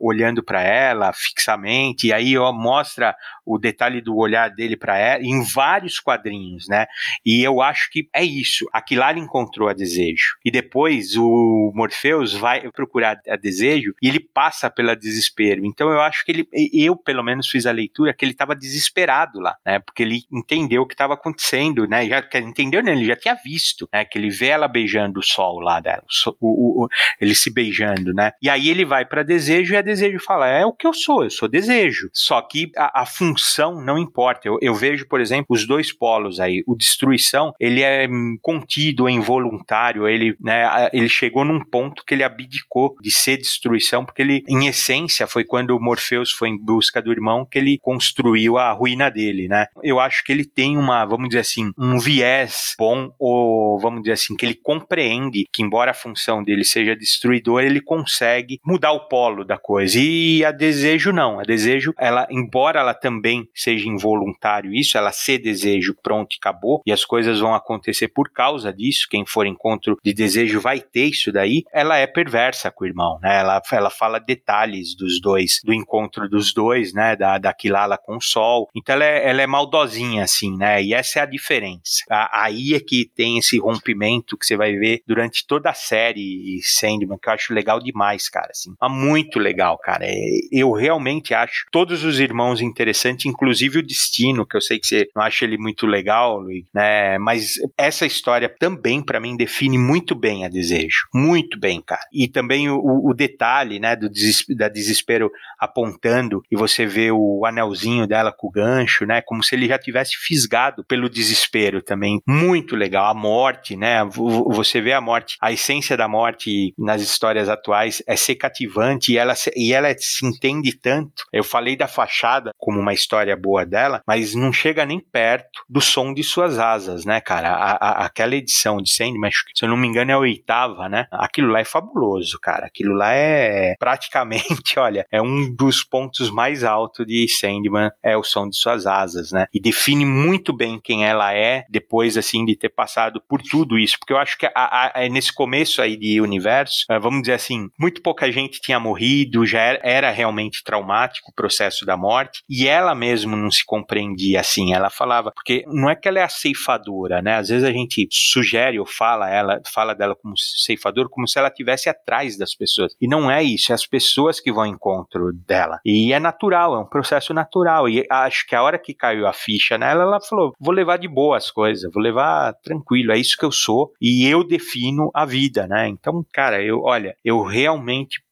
olhando 0.00 0.42
para 0.42 0.62
ela 0.62 1.12
fixamente, 1.12 2.08
e 2.08 2.12
aí 2.12 2.36
ó, 2.36 2.52
mostra 2.52 3.14
o 3.44 3.58
detalhe 3.58 4.00
do 4.00 4.16
olhar 4.16 4.48
dele 4.50 4.76
para 4.76 4.96
ela 4.96 5.22
em 5.22 5.42
vários 5.42 5.98
quadrinhos, 5.98 6.68
né? 6.68 6.86
E 7.24 7.42
eu 7.42 7.60
acho 7.60 7.90
que 7.90 8.08
é 8.14 8.22
isso. 8.22 8.66
Lá 8.92 9.10
ele 9.10 9.20
encontrou 9.20 9.68
a 9.68 9.72
desejo. 9.72 10.36
E 10.44 10.49
depois 10.50 11.16
o 11.16 11.72
Morpheus 11.74 12.34
vai 12.34 12.70
procurar 12.70 13.20
a 13.28 13.36
desejo 13.36 13.94
e 14.02 14.08
ele 14.08 14.20
passa 14.20 14.70
pela 14.70 14.94
desespero. 14.94 15.64
Então 15.64 15.90
eu 15.90 16.00
acho 16.00 16.24
que 16.24 16.32
ele, 16.32 16.48
eu 16.72 16.96
pelo 16.96 17.22
menos 17.22 17.48
fiz 17.48 17.66
a 17.66 17.72
leitura 17.72 18.14
que 18.14 18.24
ele 18.24 18.32
estava 18.32 18.54
desesperado 18.54 19.40
lá, 19.40 19.56
né? 19.64 19.78
Porque 19.78 20.02
ele 20.02 20.22
entendeu 20.32 20.82
o 20.82 20.86
que 20.86 20.94
estava 20.94 21.14
acontecendo, 21.14 21.86
né? 21.86 22.06
Já 22.06 22.22
entendeu? 22.40 22.80
Ele 22.80 23.04
já 23.04 23.16
tinha 23.16 23.34
visto, 23.34 23.88
né? 23.92 24.04
Que 24.04 24.18
ele 24.18 24.30
vê 24.30 24.46
ela 24.46 24.68
beijando 24.68 25.20
o 25.20 25.22
sol 25.22 25.60
lá 25.60 25.80
dela, 25.80 26.04
o, 26.40 26.82
o, 26.82 26.84
o 26.84 26.88
ele 27.20 27.34
se 27.34 27.52
beijando, 27.52 28.12
né? 28.12 28.32
E 28.42 28.48
aí 28.48 28.68
ele 28.68 28.84
vai 28.84 29.04
para 29.04 29.22
desejo 29.22 29.74
e 29.74 29.76
a 29.76 29.82
desejo 29.82 30.18
fala: 30.20 30.48
é 30.48 30.64
o 30.64 30.72
que 30.72 30.86
eu 30.86 30.92
sou, 30.92 31.24
eu 31.24 31.30
sou 31.30 31.48
desejo. 31.48 32.08
Só 32.12 32.40
que 32.42 32.70
a, 32.76 33.02
a 33.02 33.06
função 33.06 33.80
não 33.80 33.98
importa. 33.98 34.48
Eu, 34.48 34.58
eu, 34.60 34.74
vejo, 34.74 35.06
por 35.06 35.20
exemplo, 35.20 35.46
os 35.50 35.66
dois 35.66 35.92
polos 35.92 36.40
aí. 36.40 36.62
O 36.66 36.76
destruição, 36.76 37.52
ele 37.58 37.82
é 37.82 38.08
contido, 38.40 39.08
é 39.08 39.12
involuntário, 39.12 40.08
ele, 40.08 40.36
né, 40.40 40.88
ele 40.92 41.08
chegou 41.08 41.44
num 41.44 41.62
ponto 41.62 42.04
que 42.04 42.14
ele 42.14 42.24
abdicou 42.24 42.94
de 43.00 43.10
ser 43.10 43.36
destruição, 43.36 44.04
porque 44.04 44.22
ele, 44.22 44.42
em 44.48 44.66
essência, 44.66 45.26
foi 45.26 45.44
quando 45.44 45.78
Morpheus 45.78 46.32
foi 46.32 46.48
em 46.48 46.58
busca 46.58 47.02
do 47.02 47.12
irmão 47.12 47.46
que 47.48 47.58
ele 47.58 47.78
construiu 47.80 48.56
a 48.56 48.72
ruína 48.72 49.10
dele, 49.10 49.48
né? 49.48 49.66
Eu 49.82 50.00
acho 50.00 50.24
que 50.24 50.32
ele 50.32 50.44
tem 50.44 50.76
uma, 50.78 51.04
vamos 51.04 51.28
dizer 51.28 51.40
assim, 51.40 51.72
um 51.78 51.98
viés 51.98 52.74
bom, 52.78 53.10
ou 53.18 53.78
vamos 53.78 54.02
dizer 54.02 54.12
assim, 54.12 54.34
que 54.34 54.46
ele 54.46 54.54
compreende 54.54 55.46
que, 55.52 55.62
embora 55.62 55.90
a 55.90 55.94
função 55.94 56.42
dele 56.42 56.64
seja 56.64 56.96
destruidor, 56.96 57.62
ele 57.62 57.80
consegue 57.80 58.58
mudar 58.64 58.92
o 58.92 59.08
polo 59.08 59.44
da 59.44 59.58
coisa. 59.58 59.98
E 59.98 60.44
a 60.44 60.50
desejo 60.50 61.12
não. 61.12 61.38
A 61.38 61.42
desejo, 61.42 61.92
ela, 61.98 62.26
embora 62.30 62.80
ela 62.80 62.94
também 62.94 63.48
seja 63.54 63.88
involuntário 63.88 64.72
isso, 64.72 64.96
ela 64.96 65.12
ser 65.12 65.38
desejo, 65.38 65.94
pronto, 66.02 66.36
acabou, 66.40 66.80
e 66.86 66.92
as 66.92 67.04
coisas 67.04 67.40
vão 67.40 67.54
acontecer 67.54 68.08
por 68.08 68.30
causa 68.30 68.72
disso. 68.72 69.06
Quem 69.10 69.26
for 69.26 69.46
encontro 69.46 69.98
de 70.02 70.14
desejo 70.14 70.29
vai 70.60 70.80
ter 70.80 71.06
isso 71.06 71.32
daí. 71.32 71.62
Ela 71.72 71.98
é 71.98 72.06
perversa 72.06 72.70
com 72.70 72.84
o 72.84 72.86
irmão, 72.86 73.18
né? 73.22 73.40
Ela, 73.40 73.60
ela 73.72 73.90
fala 73.90 74.18
detalhes 74.18 74.94
dos 74.96 75.20
dois, 75.20 75.60
do 75.64 75.72
encontro 75.72 76.28
dos 76.28 76.52
dois, 76.52 76.92
né? 76.92 77.16
Da, 77.16 77.38
da 77.38 77.52
Kilala 77.52 77.98
com 77.98 78.16
o 78.16 78.20
sol. 78.20 78.68
Então 78.74 78.94
ela 78.94 79.04
é, 79.04 79.28
ela 79.28 79.42
é 79.42 79.46
maldosinha, 79.46 80.24
assim, 80.24 80.56
né? 80.56 80.82
E 80.82 80.94
essa 80.94 81.20
é 81.20 81.22
a 81.22 81.26
diferença. 81.26 82.04
Aí 82.32 82.74
é 82.74 82.80
que 82.80 83.10
tem 83.14 83.38
esse 83.38 83.58
rompimento 83.58 84.36
que 84.36 84.46
você 84.46 84.56
vai 84.56 84.76
ver 84.76 85.02
durante 85.06 85.46
toda 85.46 85.70
a 85.70 85.74
série 85.74 86.60
Sandman, 86.62 87.18
que 87.20 87.28
eu 87.28 87.32
acho 87.32 87.54
legal 87.54 87.80
demais, 87.80 88.28
cara, 88.28 88.48
assim. 88.50 88.74
Mas 88.80 88.92
muito 88.92 89.38
legal, 89.38 89.78
cara. 89.78 90.04
É, 90.04 90.14
eu 90.52 90.72
realmente 90.72 91.34
acho 91.34 91.66
todos 91.70 92.04
os 92.04 92.20
irmãos 92.20 92.60
interessantes, 92.60 93.26
inclusive 93.26 93.78
o 93.78 93.82
Destino, 93.82 94.46
que 94.46 94.56
eu 94.56 94.60
sei 94.60 94.78
que 94.78 94.86
você 94.86 95.08
não 95.14 95.22
acha 95.22 95.44
ele 95.44 95.58
muito 95.58 95.86
legal, 95.86 96.38
Luiz, 96.38 96.64
né? 96.74 97.18
Mas 97.18 97.54
essa 97.76 98.06
história 98.06 98.48
também, 98.48 99.02
para 99.02 99.20
mim, 99.20 99.36
define 99.36 99.78
muito 99.78 100.09
bem 100.14 100.44
a 100.44 100.48
Desejo. 100.48 101.08
Muito 101.14 101.58
bem, 101.58 101.80
cara. 101.80 102.02
E 102.12 102.28
também 102.28 102.68
o, 102.68 103.08
o 103.08 103.14
detalhe, 103.14 103.78
né, 103.78 103.96
do 103.96 104.10
da 104.56 104.68
desespero 104.68 105.30
apontando 105.58 106.42
e 106.50 106.56
você 106.56 106.86
vê 106.86 107.10
o 107.10 107.44
anelzinho 107.44 108.06
dela 108.06 108.32
com 108.32 108.48
o 108.48 108.50
gancho, 108.50 109.04
né? 109.04 109.20
Como 109.20 109.42
se 109.42 109.54
ele 109.54 109.66
já 109.66 109.78
tivesse 109.78 110.16
fisgado 110.16 110.84
pelo 110.84 111.08
desespero 111.08 111.82
também. 111.82 112.20
Muito 112.26 112.76
legal. 112.76 113.10
A 113.10 113.14
morte, 113.14 113.76
né? 113.76 114.04
Você 114.04 114.80
vê 114.80 114.92
a 114.92 115.00
morte, 115.00 115.36
a 115.40 115.52
essência 115.52 115.96
da 115.96 116.08
morte 116.08 116.74
nas 116.78 117.02
histórias 117.02 117.48
atuais 117.48 118.02
é 118.06 118.16
ser 118.16 118.36
cativante 118.36 119.12
e 119.12 119.18
ela, 119.18 119.34
e 119.56 119.72
ela 119.72 119.94
se 119.96 120.26
entende 120.26 120.72
tanto. 120.76 121.24
Eu 121.32 121.44
falei 121.44 121.76
da 121.76 121.86
fachada 121.86 122.52
como 122.56 122.80
uma 122.80 122.94
história 122.94 123.36
boa 123.36 123.64
dela, 123.66 124.02
mas 124.06 124.34
não 124.34 124.52
chega 124.52 124.86
nem 124.86 125.00
perto 125.00 125.62
do 125.68 125.80
som 125.80 126.12
de 126.14 126.22
suas 126.22 126.58
asas, 126.58 127.04
né, 127.04 127.20
cara? 127.20 127.50
A, 127.50 127.72
a, 127.72 128.06
aquela 128.06 128.34
edição 128.34 128.78
de 128.78 128.90
Sandman, 128.90 129.30
se 129.54 129.64
eu 129.64 129.68
não 129.68 129.76
me 129.76 129.86
engano, 129.86 129.99
é 130.08 130.12
a 130.12 130.18
oitava, 130.18 130.88
né? 130.88 131.06
Aquilo 131.10 131.48
lá 131.48 131.60
é 131.60 131.64
fabuloso, 131.64 132.38
cara. 132.40 132.66
Aquilo 132.66 132.94
lá 132.94 133.12
é 133.12 133.74
praticamente, 133.78 134.78
olha, 134.78 135.06
é 135.10 135.20
um 135.20 135.54
dos 135.54 135.82
pontos 135.82 136.30
mais 136.30 136.64
altos 136.64 137.06
de 137.06 137.28
Sandman, 137.28 137.90
é 138.02 138.16
o 138.16 138.22
som 138.22 138.48
de 138.48 138.56
suas 138.56 138.86
asas, 138.86 139.32
né? 139.32 139.46
E 139.52 139.60
define 139.60 140.04
muito 140.04 140.52
bem 140.52 140.80
quem 140.82 141.04
ela 141.04 141.34
é 141.34 141.64
depois, 141.68 142.16
assim, 142.16 142.44
de 142.44 142.56
ter 142.56 142.70
passado 142.70 143.20
por 143.28 143.42
tudo 143.42 143.78
isso. 143.78 143.98
Porque 143.98 144.12
eu 144.12 144.18
acho 144.18 144.38
que 144.38 144.46
a, 144.46 144.52
a, 144.54 145.02
a, 145.02 145.08
nesse 145.08 145.32
começo 145.32 145.82
aí 145.82 145.96
de 145.96 146.20
universo, 146.20 146.84
eh, 146.88 146.98
vamos 146.98 147.22
dizer 147.22 147.34
assim, 147.34 147.68
muito 147.78 148.02
pouca 148.02 148.30
gente 148.30 148.60
tinha 148.60 148.78
morrido, 148.78 149.46
já 149.46 149.60
era, 149.60 149.80
era 149.82 150.10
realmente 150.10 150.62
traumático 150.62 151.30
o 151.30 151.34
processo 151.34 151.84
da 151.84 151.96
morte, 151.96 152.42
e 152.48 152.66
ela 152.66 152.94
mesmo 152.94 153.36
não 153.36 153.50
se 153.50 153.64
compreendia 153.64 154.40
assim. 154.40 154.72
Ela 154.72 154.90
falava, 154.90 155.32
porque 155.32 155.64
não 155.66 155.88
é 155.90 155.96
que 155.96 156.08
ela 156.08 156.20
é 156.20 156.22
a 156.22 156.28
ceifadora, 156.28 157.20
né? 157.22 157.36
Às 157.36 157.48
vezes 157.48 157.64
a 157.64 157.72
gente 157.72 158.08
sugere 158.10 158.78
ou 158.78 158.86
fala 158.86 159.28
ela, 159.28 159.60
fala 159.72 159.89
dela 159.94 160.14
como 160.14 160.34
ceifadora, 160.36 161.08
como 161.08 161.26
se 161.26 161.38
ela 161.38 161.48
estivesse 161.48 161.88
atrás 161.88 162.36
das 162.36 162.54
pessoas. 162.54 162.94
E 163.00 163.08
não 163.08 163.30
é 163.30 163.42
isso, 163.42 163.72
é 163.72 163.74
as 163.74 163.86
pessoas 163.86 164.40
que 164.40 164.52
vão 164.52 164.64
ao 164.64 164.70
encontro 164.70 165.32
dela. 165.32 165.80
E 165.84 166.12
é 166.12 166.18
natural, 166.18 166.74
é 166.74 166.78
um 166.78 166.88
processo 166.88 167.32
natural. 167.32 167.88
E 167.88 168.06
acho 168.10 168.46
que 168.46 168.54
a 168.54 168.62
hora 168.62 168.78
que 168.78 168.94
caiu 168.94 169.26
a 169.26 169.32
ficha 169.32 169.78
nela, 169.78 170.02
ela 170.02 170.20
falou: 170.20 170.52
vou 170.60 170.74
levar 170.74 170.98
de 170.98 171.08
boa 171.08 171.36
as 171.36 171.50
coisas, 171.50 171.90
vou 171.92 172.02
levar 172.02 172.54
tranquilo, 172.62 173.12
é 173.12 173.18
isso 173.18 173.36
que 173.36 173.44
eu 173.44 173.52
sou 173.52 173.92
e 174.00 174.26
eu 174.26 174.46
defino 174.46 175.10
a 175.14 175.24
vida, 175.24 175.66
né? 175.66 175.88
Então, 175.88 176.24
cara, 176.32 176.62
eu, 176.62 176.80
olha, 176.82 177.14
eu 177.24 177.42
realmente 177.42 178.22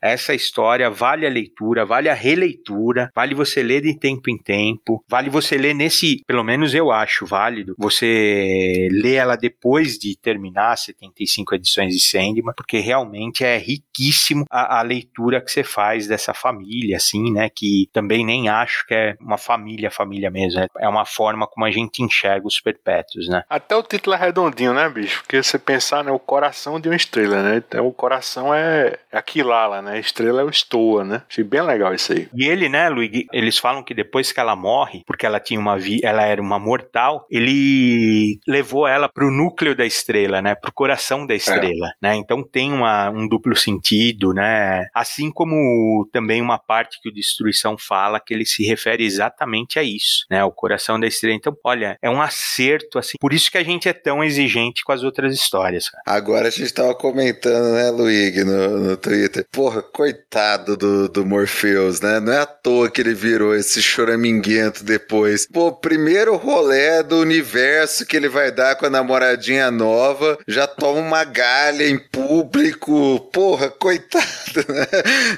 essa 0.00 0.34
história, 0.34 0.90
vale 0.90 1.26
a 1.26 1.30
leitura, 1.30 1.84
vale 1.84 2.08
a 2.08 2.14
releitura, 2.14 3.10
vale 3.14 3.34
você 3.34 3.62
ler 3.62 3.82
de 3.82 3.98
tempo 3.98 4.30
em 4.30 4.38
tempo, 4.38 5.04
vale 5.08 5.30
você 5.30 5.56
ler 5.56 5.74
nesse, 5.74 6.22
pelo 6.26 6.44
menos 6.44 6.74
eu 6.74 6.90
acho 6.90 7.26
válido, 7.26 7.74
você 7.78 8.88
ler 8.90 9.14
ela 9.14 9.36
depois 9.36 9.98
de 9.98 10.16
terminar 10.16 10.76
75 10.76 11.54
edições 11.54 11.94
de 11.94 12.00
Sandman, 12.00 12.54
porque 12.56 12.78
realmente 12.78 13.44
é 13.44 13.56
riquíssimo 13.58 14.44
a, 14.50 14.78
a 14.78 14.82
leitura 14.82 15.40
que 15.40 15.50
você 15.50 15.64
faz 15.64 16.06
dessa 16.06 16.34
família, 16.34 16.96
assim, 16.96 17.32
né, 17.32 17.48
que 17.48 17.88
também 17.92 18.24
nem 18.24 18.48
acho 18.48 18.86
que 18.86 18.94
é 18.94 19.16
uma 19.20 19.38
família, 19.38 19.90
família 19.90 20.30
mesmo, 20.30 20.60
é, 20.60 20.68
é 20.78 20.88
uma 20.88 21.04
forma 21.04 21.46
como 21.46 21.66
a 21.66 21.70
gente 21.70 22.02
enxerga 22.02 22.46
os 22.46 22.60
perpétuos, 22.60 23.28
né. 23.28 23.42
Até 23.48 23.74
o 23.76 23.82
título 23.82 24.14
é 24.14 24.18
redondinho, 24.18 24.74
né, 24.74 24.88
bicho? 24.88 25.22
Porque 25.22 25.42
você 25.42 25.58
pensar, 25.58 26.04
né, 26.04 26.10
o 26.10 26.18
coração 26.18 26.80
de 26.80 26.88
uma 26.88 26.96
estrela, 26.96 27.42
né, 27.42 27.62
então 27.66 27.86
o 27.86 27.92
coração 27.92 28.54
é 28.54 28.98
é 29.10 29.18
Aquilala, 29.24 29.80
né? 29.80 29.92
A 29.92 29.98
estrela 29.98 30.42
é 30.42 30.44
o 30.44 30.52
Stoa, 30.52 31.04
né? 31.04 31.22
Achei 31.28 31.42
bem 31.42 31.62
legal 31.62 31.94
isso 31.94 32.12
aí. 32.12 32.28
E 32.34 32.44
ele, 32.44 32.68
né, 32.68 32.88
Luigi, 32.88 33.26
eles 33.32 33.58
falam 33.58 33.82
que 33.82 33.94
depois 33.94 34.30
que 34.30 34.38
ela 34.38 34.54
morre, 34.54 35.02
porque 35.06 35.24
ela 35.24 35.40
tinha 35.40 35.58
uma 35.58 35.78
vi 35.78 36.00
ela 36.02 36.22
era 36.22 36.40
uma 36.40 36.58
mortal, 36.58 37.26
ele 37.30 38.38
levou 38.46 38.86
ela 38.86 39.08
pro 39.08 39.30
núcleo 39.30 39.74
da 39.74 39.86
estrela, 39.86 40.42
né? 40.42 40.54
Pro 40.54 40.72
coração 40.72 41.26
da 41.26 41.34
estrela, 41.34 41.88
é. 41.88 41.92
né? 42.02 42.16
Então 42.16 42.42
tem 42.42 42.72
uma, 42.72 43.10
um 43.10 43.26
duplo 43.26 43.56
sentido, 43.56 44.32
né? 44.32 44.86
Assim 44.94 45.30
como 45.30 46.06
também 46.12 46.42
uma 46.42 46.58
parte 46.58 47.00
que 47.00 47.08
o 47.08 47.12
Destruição 47.12 47.76
fala 47.78 48.20
que 48.20 48.34
ele 48.34 48.44
se 48.44 48.64
refere 48.64 49.04
exatamente 49.04 49.78
a 49.78 49.82
isso, 49.82 50.26
né? 50.30 50.44
O 50.44 50.52
coração 50.52 51.00
da 51.00 51.06
estrela. 51.06 51.34
Então, 51.34 51.56
olha, 51.64 51.96
é 52.02 52.10
um 52.10 52.20
acerto, 52.20 52.98
assim. 52.98 53.16
Por 53.18 53.32
isso 53.32 53.50
que 53.50 53.58
a 53.58 53.64
gente 53.64 53.88
é 53.88 53.92
tão 53.92 54.22
exigente 54.22 54.84
com 54.84 54.92
as 54.92 55.02
outras 55.02 55.34
histórias. 55.34 55.88
Cara. 55.88 56.02
Agora 56.06 56.48
a 56.48 56.50
gente 56.50 56.72
tava 56.72 56.94
comentando, 56.94 57.74
né, 57.74 57.90
Luigi, 57.90 58.44
no, 58.44 58.80
no 58.80 58.96
Twitter. 58.96 59.13
Porra, 59.52 59.82
coitado 59.82 60.76
do, 60.76 61.08
do 61.08 61.24
Morpheus, 61.24 62.00
né? 62.00 62.20
Não 62.20 62.32
é 62.32 62.40
à 62.40 62.46
toa 62.46 62.90
que 62.90 63.00
ele 63.00 63.14
virou 63.14 63.54
esse 63.54 63.82
choraminguento 63.82 64.84
depois. 64.84 65.46
Pô, 65.46 65.72
primeiro 65.72 66.36
rolê 66.36 67.02
do 67.02 67.18
universo 67.18 68.06
que 68.06 68.16
ele 68.16 68.28
vai 68.28 68.50
dar 68.50 68.76
com 68.76 68.86
a 68.86 68.90
namoradinha 68.90 69.70
nova, 69.70 70.38
já 70.46 70.66
toma 70.66 71.00
uma 71.00 71.24
galha 71.24 71.88
em 71.88 71.98
público. 71.98 73.20
Porra, 73.32 73.70
coitado, 73.70 74.24
né? 74.68 74.86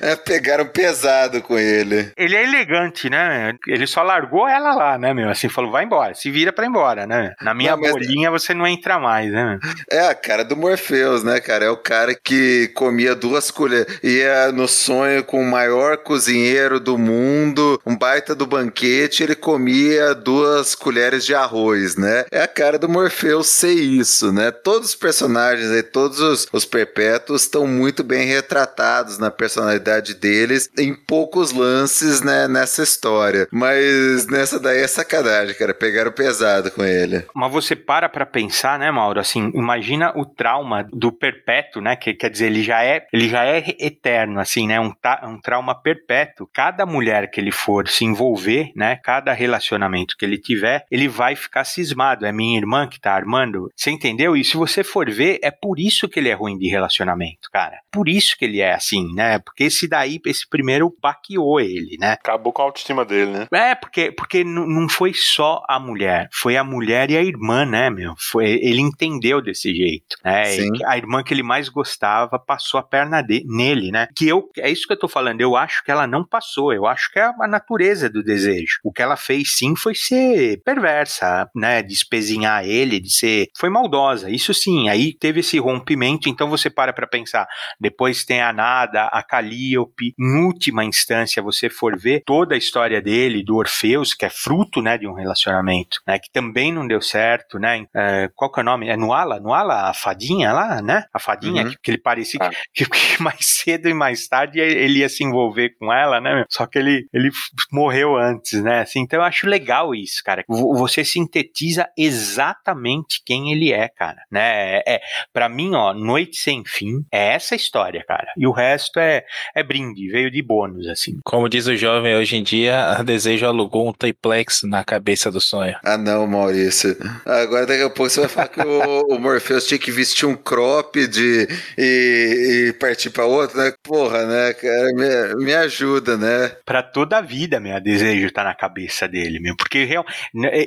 É, 0.00 0.16
pegaram 0.16 0.66
pesado 0.66 1.42
com 1.42 1.58
ele. 1.58 2.12
Ele 2.16 2.36
é 2.36 2.44
elegante, 2.44 3.10
né? 3.10 3.54
Ele 3.66 3.86
só 3.86 4.02
largou 4.02 4.48
ela 4.48 4.74
lá, 4.74 4.98
né, 4.98 5.12
meu? 5.12 5.28
Assim, 5.28 5.48
falou, 5.48 5.70
vai 5.70 5.84
embora, 5.84 6.14
se 6.14 6.30
vira 6.30 6.52
pra 6.52 6.64
ir 6.64 6.68
embora, 6.68 7.06
né? 7.06 7.34
Na 7.40 7.54
minha 7.54 7.72
não, 7.72 7.82
mas... 7.82 7.92
bolinha 7.92 8.30
você 8.30 8.54
não 8.54 8.66
entra 8.66 8.98
mais, 8.98 9.30
né? 9.30 9.58
É 9.90 10.00
a 10.06 10.14
cara 10.14 10.44
do 10.44 10.56
Morpheus, 10.56 11.22
né, 11.22 11.40
cara? 11.40 11.64
É 11.64 11.70
o 11.70 11.76
cara 11.76 12.14
que 12.14 12.68
comia 12.74 13.14
duas 13.14 13.50
colheres, 13.50 13.65
ia 14.02 14.52
no 14.52 14.68
sonho 14.68 15.24
com 15.24 15.40
o 15.40 15.50
maior 15.50 15.98
cozinheiro 15.98 16.78
do 16.78 16.96
mundo, 16.98 17.80
um 17.84 17.96
baita 17.96 18.34
do 18.34 18.46
banquete, 18.46 19.22
ele 19.22 19.34
comia 19.34 20.14
duas 20.14 20.74
colheres 20.74 21.24
de 21.24 21.34
arroz, 21.34 21.96
né? 21.96 22.24
É 22.30 22.42
a 22.42 22.48
cara 22.48 22.78
do 22.78 22.88
Morpheus 22.88 23.48
ser 23.48 23.72
isso, 23.72 24.32
né? 24.32 24.50
Todos 24.50 24.90
os 24.90 24.94
personagens 24.94 25.70
e 25.70 25.82
todos 25.82 26.20
os, 26.20 26.48
os 26.52 26.64
perpétuos 26.64 27.42
estão 27.42 27.66
muito 27.66 28.02
bem 28.02 28.26
retratados 28.26 29.18
na 29.18 29.30
personalidade 29.30 30.14
deles 30.14 30.70
em 30.78 30.94
poucos 30.94 31.52
lances, 31.52 32.20
né, 32.20 32.48
nessa 32.48 32.82
história. 32.82 33.46
Mas 33.50 34.26
nessa 34.26 34.58
daí 34.58 34.80
é 34.80 34.86
sacanagem, 34.86 35.54
cara, 35.54 35.74
pegaram 35.74 36.12
pesado 36.12 36.70
com 36.70 36.84
ele. 36.84 37.24
Mas 37.34 37.52
você 37.52 37.74
para 37.74 38.08
pra 38.08 38.26
pensar, 38.26 38.78
né, 38.78 38.90
Mauro, 38.90 39.20
assim, 39.20 39.50
imagina 39.54 40.12
o 40.16 40.24
trauma 40.24 40.86
do 40.92 41.12
perpétuo, 41.12 41.82
né, 41.82 41.96
que 41.96 42.14
quer 42.14 42.30
dizer, 42.30 42.46
ele 42.46 42.62
já 42.62 42.82
é 42.82 43.06
ele 43.12 43.28
já 43.28 43.44
é 43.44 43.55
é 43.56 43.76
eterno, 43.78 44.40
assim, 44.40 44.66
né? 44.66 44.80
Um, 44.80 44.92
um 45.24 45.40
trauma 45.40 45.74
perpétuo. 45.74 46.48
Cada 46.52 46.86
mulher 46.86 47.30
que 47.30 47.40
ele 47.40 47.52
for 47.52 47.88
se 47.88 48.04
envolver, 48.04 48.72
né? 48.74 48.96
Cada 48.96 49.32
relacionamento 49.32 50.16
que 50.16 50.24
ele 50.24 50.38
tiver, 50.38 50.84
ele 50.90 51.08
vai 51.08 51.36
ficar 51.36 51.64
cismado. 51.64 52.26
É 52.26 52.32
minha 52.32 52.58
irmã 52.58 52.86
que 52.86 53.00
tá 53.00 53.12
armando. 53.12 53.70
Você 53.74 53.90
entendeu? 53.90 54.36
E 54.36 54.44
se 54.44 54.56
você 54.56 54.82
for 54.84 55.10
ver, 55.10 55.38
é 55.42 55.50
por 55.50 55.78
isso 55.78 56.08
que 56.08 56.18
ele 56.18 56.28
é 56.28 56.34
ruim 56.34 56.58
de 56.58 56.68
relacionamento, 56.68 57.50
cara. 57.52 57.78
Por 57.90 58.08
isso 58.08 58.36
que 58.38 58.44
ele 58.44 58.60
é 58.60 58.74
assim, 58.74 59.12
né? 59.14 59.38
Porque 59.38 59.64
esse 59.64 59.88
daí, 59.88 60.20
esse 60.26 60.48
primeiro 60.48 60.94
baqueou 61.00 61.60
ele, 61.60 61.96
né? 61.98 62.12
Acabou 62.12 62.52
com 62.52 62.62
a 62.62 62.64
autoestima 62.66 63.04
dele, 63.04 63.32
né? 63.32 63.48
É, 63.52 63.74
porque, 63.74 64.12
porque 64.12 64.44
não 64.44 64.88
foi 64.88 65.12
só 65.14 65.62
a 65.68 65.78
mulher, 65.78 66.28
foi 66.32 66.56
a 66.56 66.64
mulher 66.64 67.10
e 67.10 67.16
a 67.16 67.22
irmã, 67.22 67.64
né, 67.64 67.90
meu? 67.90 68.14
Foi, 68.18 68.44
ele 68.46 68.80
entendeu 68.80 69.40
desse 69.40 69.74
jeito, 69.74 70.16
né? 70.24 70.44
A 70.86 70.96
irmã 70.96 71.22
que 71.22 71.32
ele 71.32 71.42
mais 71.42 71.68
gostava 71.68 72.38
passou 72.38 72.78
a 72.78 72.82
perna 72.82 73.22
de, 73.22 73.44
nele, 73.46 73.90
né? 73.90 74.08
Que 74.14 74.28
eu, 74.28 74.48
é 74.58 74.70
isso 74.70 74.86
que 74.86 74.92
eu 74.92 74.98
tô 74.98 75.08
falando, 75.08 75.40
eu 75.40 75.56
acho 75.56 75.84
que 75.84 75.90
ela 75.90 76.06
não 76.06 76.24
passou, 76.24 76.72
eu 76.72 76.86
acho 76.86 77.10
que 77.12 77.18
é 77.18 77.24
a 77.24 77.48
natureza 77.48 78.08
do 78.08 78.22
desejo. 78.22 78.78
O 78.84 78.92
que 78.92 79.02
ela 79.02 79.16
fez 79.16 79.56
sim 79.56 79.76
foi 79.76 79.94
ser 79.94 80.60
perversa, 80.64 81.48
né? 81.54 81.82
De 81.82 81.92
espezinhar 81.92 82.64
ele, 82.64 83.00
de 83.00 83.10
ser. 83.10 83.46
Foi 83.58 83.68
maldosa, 83.68 84.30
isso 84.30 84.52
sim. 84.52 84.88
Aí 84.88 85.14
teve 85.14 85.40
esse 85.40 85.58
rompimento, 85.58 86.28
então 86.28 86.48
você 86.48 86.68
para 86.68 86.92
pra 86.92 87.06
pensar. 87.06 87.46
Depois 87.80 88.24
tem 88.24 88.40
a 88.42 88.52
Nada, 88.52 89.04
a 89.04 89.22
Calliope. 89.22 90.14
Em 90.18 90.44
última 90.44 90.84
instância, 90.84 91.42
você 91.42 91.68
for 91.68 91.96
ver 91.98 92.22
toda 92.24 92.54
a 92.54 92.58
história 92.58 93.00
dele, 93.00 93.44
do 93.44 93.56
Orfeus, 93.56 94.14
que 94.14 94.24
é 94.24 94.30
fruto, 94.30 94.82
né? 94.82 94.98
De 94.98 95.06
um 95.06 95.14
relacionamento, 95.14 96.00
né? 96.06 96.18
Que 96.18 96.30
também 96.30 96.72
não 96.72 96.86
deu 96.86 97.00
certo, 97.00 97.58
né? 97.58 97.86
É, 97.94 98.30
qual 98.34 98.50
que 98.50 98.60
é 98.60 98.62
o 98.62 98.64
nome? 98.64 98.88
É 98.88 98.96
Nuala? 98.96 99.40
Nuala, 99.40 99.90
a 99.90 99.94
fadinha 99.94 100.52
lá, 100.52 100.82
né? 100.82 101.04
A 101.12 101.18
fadinha, 101.18 101.64
uhum. 101.64 101.70
que, 101.70 101.78
que, 101.82 101.90
ele 101.90 101.98
parecia 101.98 102.40
ah. 102.42 102.50
que, 102.72 102.84
que, 102.88 103.22
mais 103.36 103.46
cedo 103.46 103.88
e 103.88 103.94
mais 103.94 104.26
tarde 104.26 104.60
ele 104.60 105.00
ia 105.00 105.08
se 105.08 105.22
envolver 105.22 105.76
com 105.78 105.92
ela, 105.92 106.20
né? 106.20 106.44
Só 106.48 106.66
que 106.66 106.78
ele, 106.78 107.06
ele 107.12 107.30
morreu 107.70 108.16
antes, 108.16 108.62
né? 108.62 108.80
Assim, 108.80 109.00
então 109.00 109.20
eu 109.20 109.24
acho 109.24 109.46
legal 109.46 109.94
isso, 109.94 110.22
cara. 110.24 110.44
Você 110.48 111.04
sintetiza 111.04 111.88
exatamente 111.96 113.22
quem 113.24 113.52
ele 113.52 113.72
é, 113.72 113.88
cara, 113.88 114.22
né? 114.30 114.78
É, 114.78 114.94
é 114.94 115.00
para 115.32 115.48
mim, 115.48 115.74
ó, 115.74 115.92
Noite 115.92 116.38
Sem 116.38 116.62
Fim 116.64 117.04
é 117.12 117.34
essa 117.34 117.54
história, 117.54 118.04
cara. 118.06 118.28
E 118.36 118.46
o 118.46 118.52
resto 118.52 118.98
é, 118.98 119.24
é 119.54 119.62
brinde, 119.62 120.08
veio 120.08 120.30
de 120.30 120.42
bônus, 120.42 120.86
assim. 120.88 121.18
Como 121.24 121.48
diz 121.48 121.66
o 121.66 121.76
jovem 121.76 122.16
hoje 122.16 122.36
em 122.36 122.42
dia, 122.42 122.86
a 122.90 123.02
Desejo 123.04 123.46
alugou 123.46 123.88
um 123.88 123.92
triplex 123.92 124.62
na 124.62 124.84
cabeça 124.84 125.30
do 125.30 125.40
sonho. 125.40 125.76
Ah, 125.84 125.98
não, 125.98 126.26
Maurício. 126.26 126.96
Agora 127.24 127.66
daqui 127.66 127.82
a 127.82 127.90
pouco 127.90 128.10
você 128.10 128.20
vai 128.20 128.28
falar 128.28 128.48
que 128.48 128.60
o, 128.60 129.14
o 129.14 129.18
Morpheus 129.18 129.66
tinha 129.66 129.78
que 129.78 129.90
vestir 129.90 130.26
um 130.26 130.36
crop 130.36 131.06
de, 131.06 131.48
e, 131.76 132.68
e 132.68 132.72
partir 132.74 133.10
pra 133.16 133.24
outro, 133.24 133.56
né? 133.56 133.72
Porra, 133.82 134.26
né, 134.26 134.52
cara? 134.52 134.92
Me, 134.92 135.44
me 135.44 135.54
ajuda, 135.54 136.18
né? 136.18 136.54
Pra 136.66 136.82
toda 136.82 137.16
a 137.16 137.22
vida, 137.22 137.58
meu, 137.58 137.80
desejo 137.80 138.30
tá 138.30 138.44
na 138.44 138.54
cabeça 138.54 139.08
dele, 139.08 139.40
meu. 139.40 139.56
Porque 139.56 139.84
real, 139.84 140.04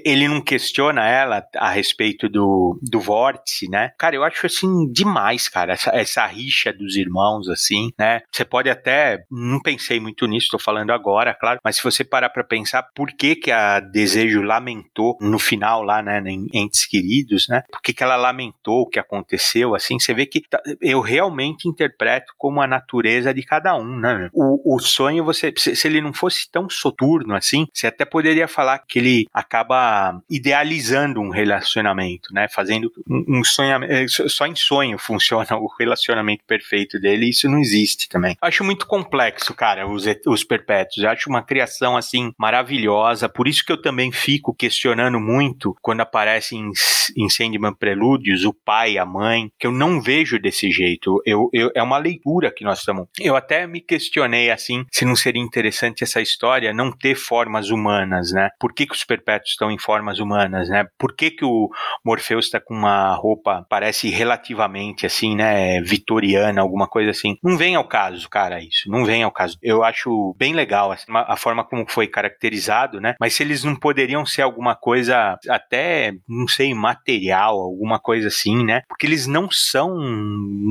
ele 0.03 0.27
não 0.27 0.41
questiona 0.41 1.07
ela 1.07 1.45
a 1.55 1.69
respeito 1.69 2.27
do, 2.27 2.79
do 2.81 2.99
vórtice, 2.99 3.69
né? 3.69 3.91
Cara, 3.99 4.15
eu 4.15 4.23
acho 4.23 4.47
assim 4.47 4.91
demais, 4.91 5.47
cara, 5.47 5.73
essa, 5.73 5.91
essa 5.91 6.25
rixa 6.25 6.73
dos 6.73 6.95
irmãos, 6.95 7.47
assim, 7.49 7.91
né? 7.99 8.21
Você 8.31 8.43
pode 8.43 8.67
até. 8.67 9.23
Não 9.29 9.61
pensei 9.61 9.99
muito 9.99 10.25
nisso, 10.25 10.47
tô 10.49 10.57
falando 10.57 10.91
agora, 10.91 11.35
claro, 11.35 11.59
mas 11.63 11.75
se 11.75 11.83
você 11.83 12.03
parar 12.03 12.29
pra 12.31 12.43
pensar 12.43 12.81
por 12.95 13.11
que, 13.11 13.35
que 13.35 13.51
a 13.51 13.79
Desejo 13.79 14.41
lamentou 14.41 15.17
no 15.21 15.37
final 15.37 15.83
lá, 15.83 16.01
né, 16.01 16.19
em 16.25 16.47
Entes 16.51 16.87
Queridos, 16.87 17.47
né? 17.47 17.61
Por 17.71 17.81
que, 17.81 17.93
que 17.93 18.03
ela 18.03 18.15
lamentou 18.15 18.81
o 18.81 18.89
que 18.89 18.97
aconteceu, 18.97 19.75
assim, 19.75 19.99
você 19.99 20.13
vê 20.15 20.25
que 20.25 20.41
tá, 20.41 20.59
eu 20.81 20.99
realmente 21.01 21.67
interpreto 21.67 22.33
como 22.39 22.61
a 22.61 22.67
natureza 22.67 23.33
de 23.33 23.43
cada 23.43 23.75
um, 23.75 23.99
né? 23.99 24.29
O, 24.33 24.75
o 24.75 24.79
sonho, 24.79 25.25
você, 25.25 25.53
se, 25.57 25.85
ele 25.85 25.99
não 25.99 26.13
fosse 26.13 26.49
tão 26.49 26.69
soturno 26.69 27.35
assim, 27.35 27.67
você 27.71 27.85
até 27.85 28.05
poderia 28.05 28.47
falar 28.47 28.79
que 28.79 28.97
ele 28.97 29.27
acaba 29.33 30.21
idealizando 30.29 31.19
um 31.19 31.29
relacionamento, 31.29 32.33
né? 32.33 32.47
Fazendo 32.47 32.89
um, 33.07 33.39
um 33.39 33.43
sonho, 33.43 33.83
é, 33.83 34.07
só 34.07 34.47
em 34.47 34.55
sonho 34.55 34.97
funciona 34.97 35.57
o 35.57 35.67
relacionamento 35.77 36.45
perfeito 36.47 36.97
dele, 36.97 37.25
e 37.25 37.29
isso 37.31 37.49
não 37.49 37.59
existe 37.59 38.07
também. 38.07 38.37
Acho 38.41 38.63
muito 38.63 38.87
complexo, 38.87 39.53
cara, 39.53 39.85
os, 39.85 40.05
os 40.25 40.43
perpétuos. 40.45 41.03
Eu 41.03 41.09
acho 41.09 41.29
uma 41.29 41.43
criação 41.43 41.97
assim 41.97 42.33
maravilhosa, 42.37 43.27
por 43.27 43.49
isso 43.49 43.65
que 43.65 43.71
eu 43.71 43.81
também 43.81 44.13
fico 44.13 44.53
questionando 44.53 45.19
muito 45.19 45.75
quando 45.81 45.99
aparece 45.99 46.55
em, 46.55 46.71
em 47.17 47.27
Sandman 47.27 47.73
Prelúdios 47.73 48.45
o 48.45 48.53
pai, 48.53 48.97
a 48.97 49.05
mãe, 49.05 49.51
que 49.59 49.67
eu 49.67 49.73
não 49.73 50.01
vejo 50.01 50.39
desse 50.39 50.71
jeito. 50.71 51.21
Eu, 51.25 51.49
eu, 51.51 51.69
é 51.75 51.83
uma 51.83 51.97
leitura 51.97 52.28
que 52.51 52.63
nós 52.63 52.79
estamos. 52.79 53.07
Eu 53.19 53.35
até 53.35 53.65
me 53.65 53.81
questionei 53.81 54.51
assim 54.51 54.85
se 54.91 55.05
não 55.05 55.15
seria 55.15 55.41
interessante 55.41 56.03
essa 56.03 56.21
história 56.21 56.73
não 56.73 56.91
ter 56.91 57.15
formas 57.15 57.69
humanas, 57.69 58.31
né? 58.31 58.49
Por 58.59 58.73
que, 58.73 58.85
que 58.85 58.93
os 58.93 59.03
perpétuos 59.03 59.51
estão 59.51 59.71
em 59.71 59.79
formas 59.79 60.19
humanas, 60.19 60.69
né? 60.69 60.85
Por 60.97 61.15
que, 61.15 61.31
que 61.31 61.45
o 61.45 61.69
Morpheus 62.05 62.45
está 62.45 62.59
com 62.59 62.73
uma 62.73 63.15
roupa 63.15 63.65
parece 63.69 64.09
relativamente 64.09 65.05
assim, 65.05 65.35
né? 65.35 65.81
Vitoriana, 65.81 66.61
alguma 66.61 66.87
coisa 66.87 67.11
assim. 67.11 67.37
Não 67.43 67.57
vem 67.57 67.75
ao 67.75 67.87
caso, 67.87 68.29
cara, 68.29 68.61
isso. 68.61 68.89
Não 68.89 69.05
vem 69.05 69.23
ao 69.23 69.31
caso. 69.31 69.57
Eu 69.61 69.83
acho 69.83 70.35
bem 70.37 70.53
legal 70.53 70.91
assim, 70.91 71.05
a 71.09 71.35
forma 71.35 71.63
como 71.63 71.85
foi 71.89 72.07
caracterizado, 72.07 72.99
né? 72.99 73.15
Mas 73.19 73.33
se 73.33 73.43
eles 73.43 73.63
não 73.63 73.75
poderiam 73.75 74.25
ser 74.25 74.41
alguma 74.41 74.75
coisa 74.75 75.37
até, 75.49 76.13
não 76.27 76.47
sei, 76.47 76.73
material, 76.73 77.59
alguma 77.59 77.99
coisa 77.99 78.27
assim, 78.27 78.63
né? 78.63 78.81
Porque 78.87 79.05
eles 79.05 79.27
não 79.27 79.49
são 79.49 79.95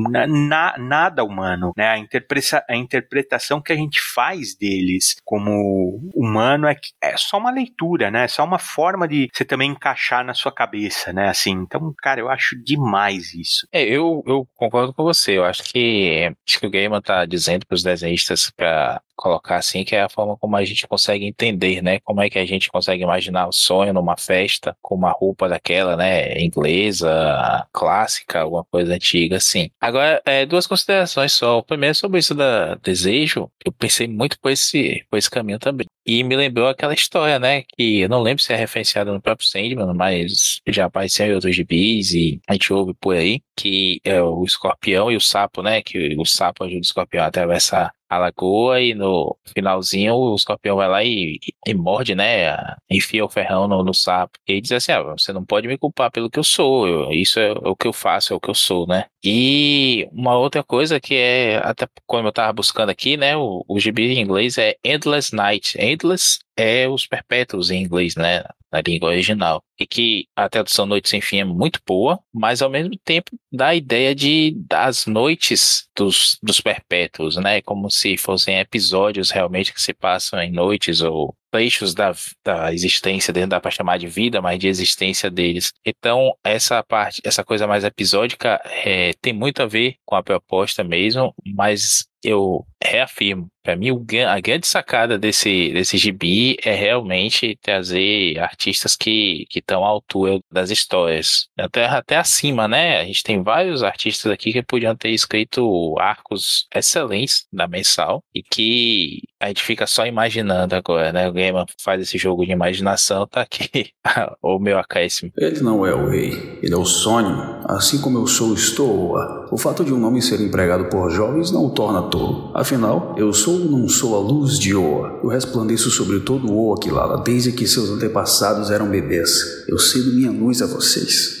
na, 0.09 0.77
nada 0.77 1.21
humano, 1.49 1.73
né? 1.75 1.87
A, 1.87 2.63
a 2.69 2.75
interpretação 2.75 3.61
que 3.61 3.73
a 3.73 3.75
gente 3.75 3.99
faz 4.01 4.55
deles 4.55 5.15
como 5.23 5.99
humano 6.13 6.67
é, 6.67 6.75
que 6.75 6.89
é 7.01 7.15
só 7.17 7.37
uma 7.37 7.51
leitura, 7.51 8.11
né? 8.11 8.25
É 8.25 8.27
só 8.27 8.43
uma 8.43 8.59
forma 8.59 9.07
de 9.07 9.29
você 9.33 9.45
também 9.45 9.71
encaixar 9.71 10.23
na 10.23 10.33
sua 10.33 10.51
cabeça, 10.51 11.11
né? 11.13 11.29
Assim, 11.29 11.51
então, 11.51 11.93
cara, 11.97 12.19
eu 12.19 12.29
acho 12.29 12.61
demais 12.63 13.33
isso. 13.33 13.67
É, 13.71 13.83
eu, 13.83 14.23
eu 14.25 14.47
concordo 14.55 14.93
com 14.93 15.03
você. 15.03 15.37
Eu 15.37 15.45
acho 15.45 15.63
que 15.63 16.33
acho 16.47 16.59
que 16.59 16.67
o 16.67 16.71
Gaiman 16.71 17.01
tá 17.01 17.25
dizendo 17.25 17.65
para 17.65 17.75
os 17.75 17.83
desenhistas 17.83 18.51
para 18.55 19.01
colocar 19.19 19.57
assim, 19.57 19.83
que 19.83 19.95
é 19.95 20.01
a 20.01 20.09
forma 20.09 20.37
como 20.37 20.55
a 20.55 20.63
gente 20.63 20.87
consegue 20.87 21.25
entender, 21.25 21.81
né? 21.81 21.99
Como 21.99 22.21
é 22.21 22.29
que 22.29 22.39
a 22.39 22.45
gente 22.45 22.69
consegue 22.69 23.03
imaginar 23.03 23.47
o 23.47 23.51
sonho 23.51 23.93
numa 23.93 24.15
festa 24.15 24.75
com 24.81 24.95
uma 24.95 25.11
roupa 25.11 25.49
daquela, 25.49 25.97
né? 25.97 26.39
Inglesa, 26.41 27.67
clássica, 27.73 28.39
alguma 28.39 28.63
coisa 28.63 28.93
antiga, 28.93 29.35
assim. 29.35 29.69
Agora, 29.81 30.21
é, 30.25 30.45
duas 30.45 30.65
considerações 30.65 31.33
O 31.41 31.63
primeiro 31.63 31.95
sobre 31.95 32.19
isso 32.19 32.33
da 32.35 32.75
desejo, 32.75 33.51
eu 33.65 33.71
pensei 33.71 34.07
muito 34.07 34.39
por 34.39 34.51
esse, 34.51 35.05
por 35.09 35.17
esse 35.17 35.29
caminho 35.29 35.59
também. 35.59 35.85
E 36.05 36.23
me 36.23 36.35
lembrou 36.35 36.67
aquela 36.67 36.93
história, 36.93 37.39
né? 37.39 37.63
Que 37.75 38.01
eu 38.01 38.09
não 38.09 38.21
lembro 38.21 38.43
se 38.43 38.53
é 38.53 38.55
referenciada 38.55 39.11
no 39.13 39.21
próprio 39.21 39.47
Sandman, 39.47 39.93
mas 39.93 40.59
já 40.67 40.85
apareceu 40.85 41.27
em 41.27 41.33
outros 41.33 41.55
gibis 41.55 42.11
e 42.13 42.41
a 42.47 42.53
gente 42.53 42.73
ouve 42.73 42.93
por 42.93 43.15
aí 43.15 43.41
que 43.55 43.99
é 44.05 44.21
o 44.21 44.43
escorpião 44.45 45.11
e 45.11 45.17
o 45.17 45.21
sapo, 45.21 45.61
né? 45.61 45.81
Que 45.81 46.15
o 46.17 46.25
sapo 46.25 46.63
ajuda 46.63 46.79
o 46.79 46.81
escorpião 46.81 47.23
a 47.23 47.27
atravessar 47.27 47.93
a 48.09 48.17
lagoa 48.17 48.81
e 48.81 48.95
no 48.95 49.37
finalzinho 49.45 50.15
o 50.15 50.35
escorpião 50.35 50.77
vai 50.77 50.87
lá 50.89 51.03
e, 51.03 51.39
e 51.65 51.73
morde, 51.73 52.15
né? 52.15 52.55
Enfia 52.89 53.23
o 53.23 53.29
ferrão 53.29 53.67
no, 53.67 53.83
no, 53.83 53.93
sapo. 53.93 54.39
E 54.47 54.59
diz 54.59 54.71
assim: 54.71 54.91
ah, 54.91 55.03
você 55.03 55.31
não 55.31 55.45
pode 55.45 55.67
me 55.67 55.77
culpar 55.77 56.11
pelo 56.11 56.29
que 56.29 56.39
eu 56.39 56.43
sou, 56.43 56.87
eu, 56.87 57.11
isso 57.11 57.39
é 57.39 57.51
o 57.51 57.75
que 57.75 57.87
eu 57.87 57.93
faço, 57.93 58.33
é 58.33 58.35
o 58.35 58.39
que 58.39 58.49
eu 58.49 58.55
sou, 58.55 58.87
né? 58.87 59.05
E 59.23 60.07
uma 60.11 60.37
outra 60.37 60.63
coisa 60.63 60.99
que 60.99 61.15
é, 61.15 61.57
até 61.57 61.87
como 62.07 62.27
eu 62.27 62.31
tava 62.31 62.51
buscando 62.53 62.89
aqui, 62.89 63.15
né? 63.15 63.37
O, 63.37 63.63
o 63.67 63.79
gibi 63.79 64.11
em 64.13 64.21
inglês 64.21 64.57
é 64.57 64.75
Endless 64.83 65.35
Night. 65.35 65.77
Endless 65.79 66.39
é 66.57 66.87
os 66.87 67.05
perpétuos 67.05 67.69
em 67.69 67.83
inglês, 67.83 68.15
né? 68.15 68.43
Na 68.71 68.81
língua 68.81 69.09
original. 69.09 69.63
E 69.79 69.87
que 69.87 70.27
a 70.35 70.49
tradução 70.49 70.85
Noite 70.85 71.09
Sem 71.09 71.21
Fim 71.21 71.39
é 71.39 71.43
muito 71.43 71.79
boa, 71.85 72.19
mas 72.33 72.61
ao 72.61 72.69
mesmo 72.69 72.97
tempo 73.03 73.31
dá 73.51 73.69
a 73.69 73.75
ideia 73.75 74.13
de 74.13 74.53
das 74.67 75.05
noites 75.05 75.87
dos, 75.95 76.37
dos 76.43 76.61
perpétuos, 76.61 77.37
né? 77.37 77.61
Como 77.61 77.89
se 77.89 78.17
fossem 78.17 78.59
episódios 78.59 79.31
realmente 79.31 79.73
que 79.73 79.81
se 79.81 79.93
passam 79.93 80.39
em 80.41 80.51
noites 80.51 81.01
ou 81.01 81.35
trechos 81.51 81.93
da, 81.93 82.13
da 82.45 82.73
existência 82.73 83.33
dentro 83.33 83.49
da 83.49 83.59
para 83.59 83.71
chamar 83.71 83.97
de 83.97 84.07
vida, 84.07 84.41
mas 84.41 84.59
de 84.59 84.67
existência 84.67 85.29
deles. 85.29 85.73
Então, 85.85 86.33
essa 86.43 86.83
parte, 86.83 87.21
essa 87.23 87.43
coisa 87.43 87.67
mais 87.67 87.83
episódica 87.83 88.61
é, 88.85 89.13
tem 89.21 89.33
muito 89.33 89.61
a 89.61 89.65
ver 89.65 89.95
com 90.05 90.15
a 90.15 90.23
proposta 90.23 90.83
mesmo, 90.83 91.33
mas 91.55 92.07
eu 92.23 92.65
reafirmo, 92.83 93.47
para 93.63 93.75
mim 93.75 93.89
a 94.27 94.39
grande 94.39 94.65
sacada 94.65 95.17
desse, 95.17 95.71
desse 95.71 95.97
gibi 95.97 96.57
é 96.63 96.73
realmente 96.73 97.57
trazer 97.61 98.39
artistas 98.39 98.95
que 98.95 99.45
estão 99.53 99.83
à 99.83 99.87
altura 99.87 100.39
das 100.51 100.69
histórias, 100.71 101.47
até, 101.57 101.85
até 101.85 102.17
acima, 102.17 102.67
né? 102.67 102.99
A 103.01 103.05
gente 103.05 103.21
tem 103.21 103.43
vários 103.43 103.83
artistas 103.83 104.31
aqui 104.31 104.53
que 104.53 104.63
podiam 104.63 104.95
ter 104.95 105.09
escrito 105.09 105.95
arcos 105.99 106.67
excelentes 106.73 107.45
da 107.51 107.67
mensal 107.67 108.23
e 108.33 108.41
que 108.41 109.21
a 109.39 109.49
gente 109.49 109.63
fica 109.63 109.85
só 109.85 110.05
imaginando 110.05 110.75
agora, 110.75 111.11
né? 111.11 111.27
O 111.27 111.33
Gamer 111.33 111.65
faz 111.81 112.01
esse 112.01 112.17
jogo 112.17 112.45
de 112.45 112.51
imaginação, 112.51 113.27
tá 113.27 113.41
aqui 113.41 113.91
o 114.41 114.57
meu 114.57 114.79
acréscimo. 114.79 115.31
Ele 115.37 115.59
não 115.61 115.85
é 115.85 115.93
o 115.93 116.09
rei, 116.09 116.59
ele 116.63 116.73
é 116.73 116.77
o 116.77 116.85
sonho, 116.85 117.59
Assim 117.69 118.01
como 118.01 118.17
eu 118.17 118.25
sou, 118.25 118.53
estou. 118.53 119.15
O 119.51 119.57
fato 119.57 119.83
de 119.83 119.91
um 119.91 119.99
nome 119.99 120.21
ser 120.21 120.39
empregado 120.41 120.85
por 120.85 121.09
jovens 121.09 121.51
não 121.51 121.65
o 121.65 121.71
torna 121.71 122.03
tolo. 122.03 122.51
Afinal, 122.53 123.15
eu 123.17 123.33
sou 123.33 123.55
ou 123.55 123.71
não 123.71 123.89
sou 123.89 124.15
a 124.15 124.19
luz 124.19 124.59
de 124.59 124.75
Oa. 124.75 125.19
Eu 125.23 125.29
resplandeço 125.29 125.89
sobre 125.89 126.19
todo 126.19 126.53
Oa 126.53 126.77
Kilala 126.79 127.23
desde 127.23 127.51
que 127.51 127.67
seus 127.67 127.89
antepassados 127.89 128.69
eram 128.69 128.87
bebês. 128.87 129.65
Eu 129.67 129.79
cedo 129.79 130.13
minha 130.13 130.31
luz 130.31 130.61
a 130.61 130.67
vocês. 130.67 131.38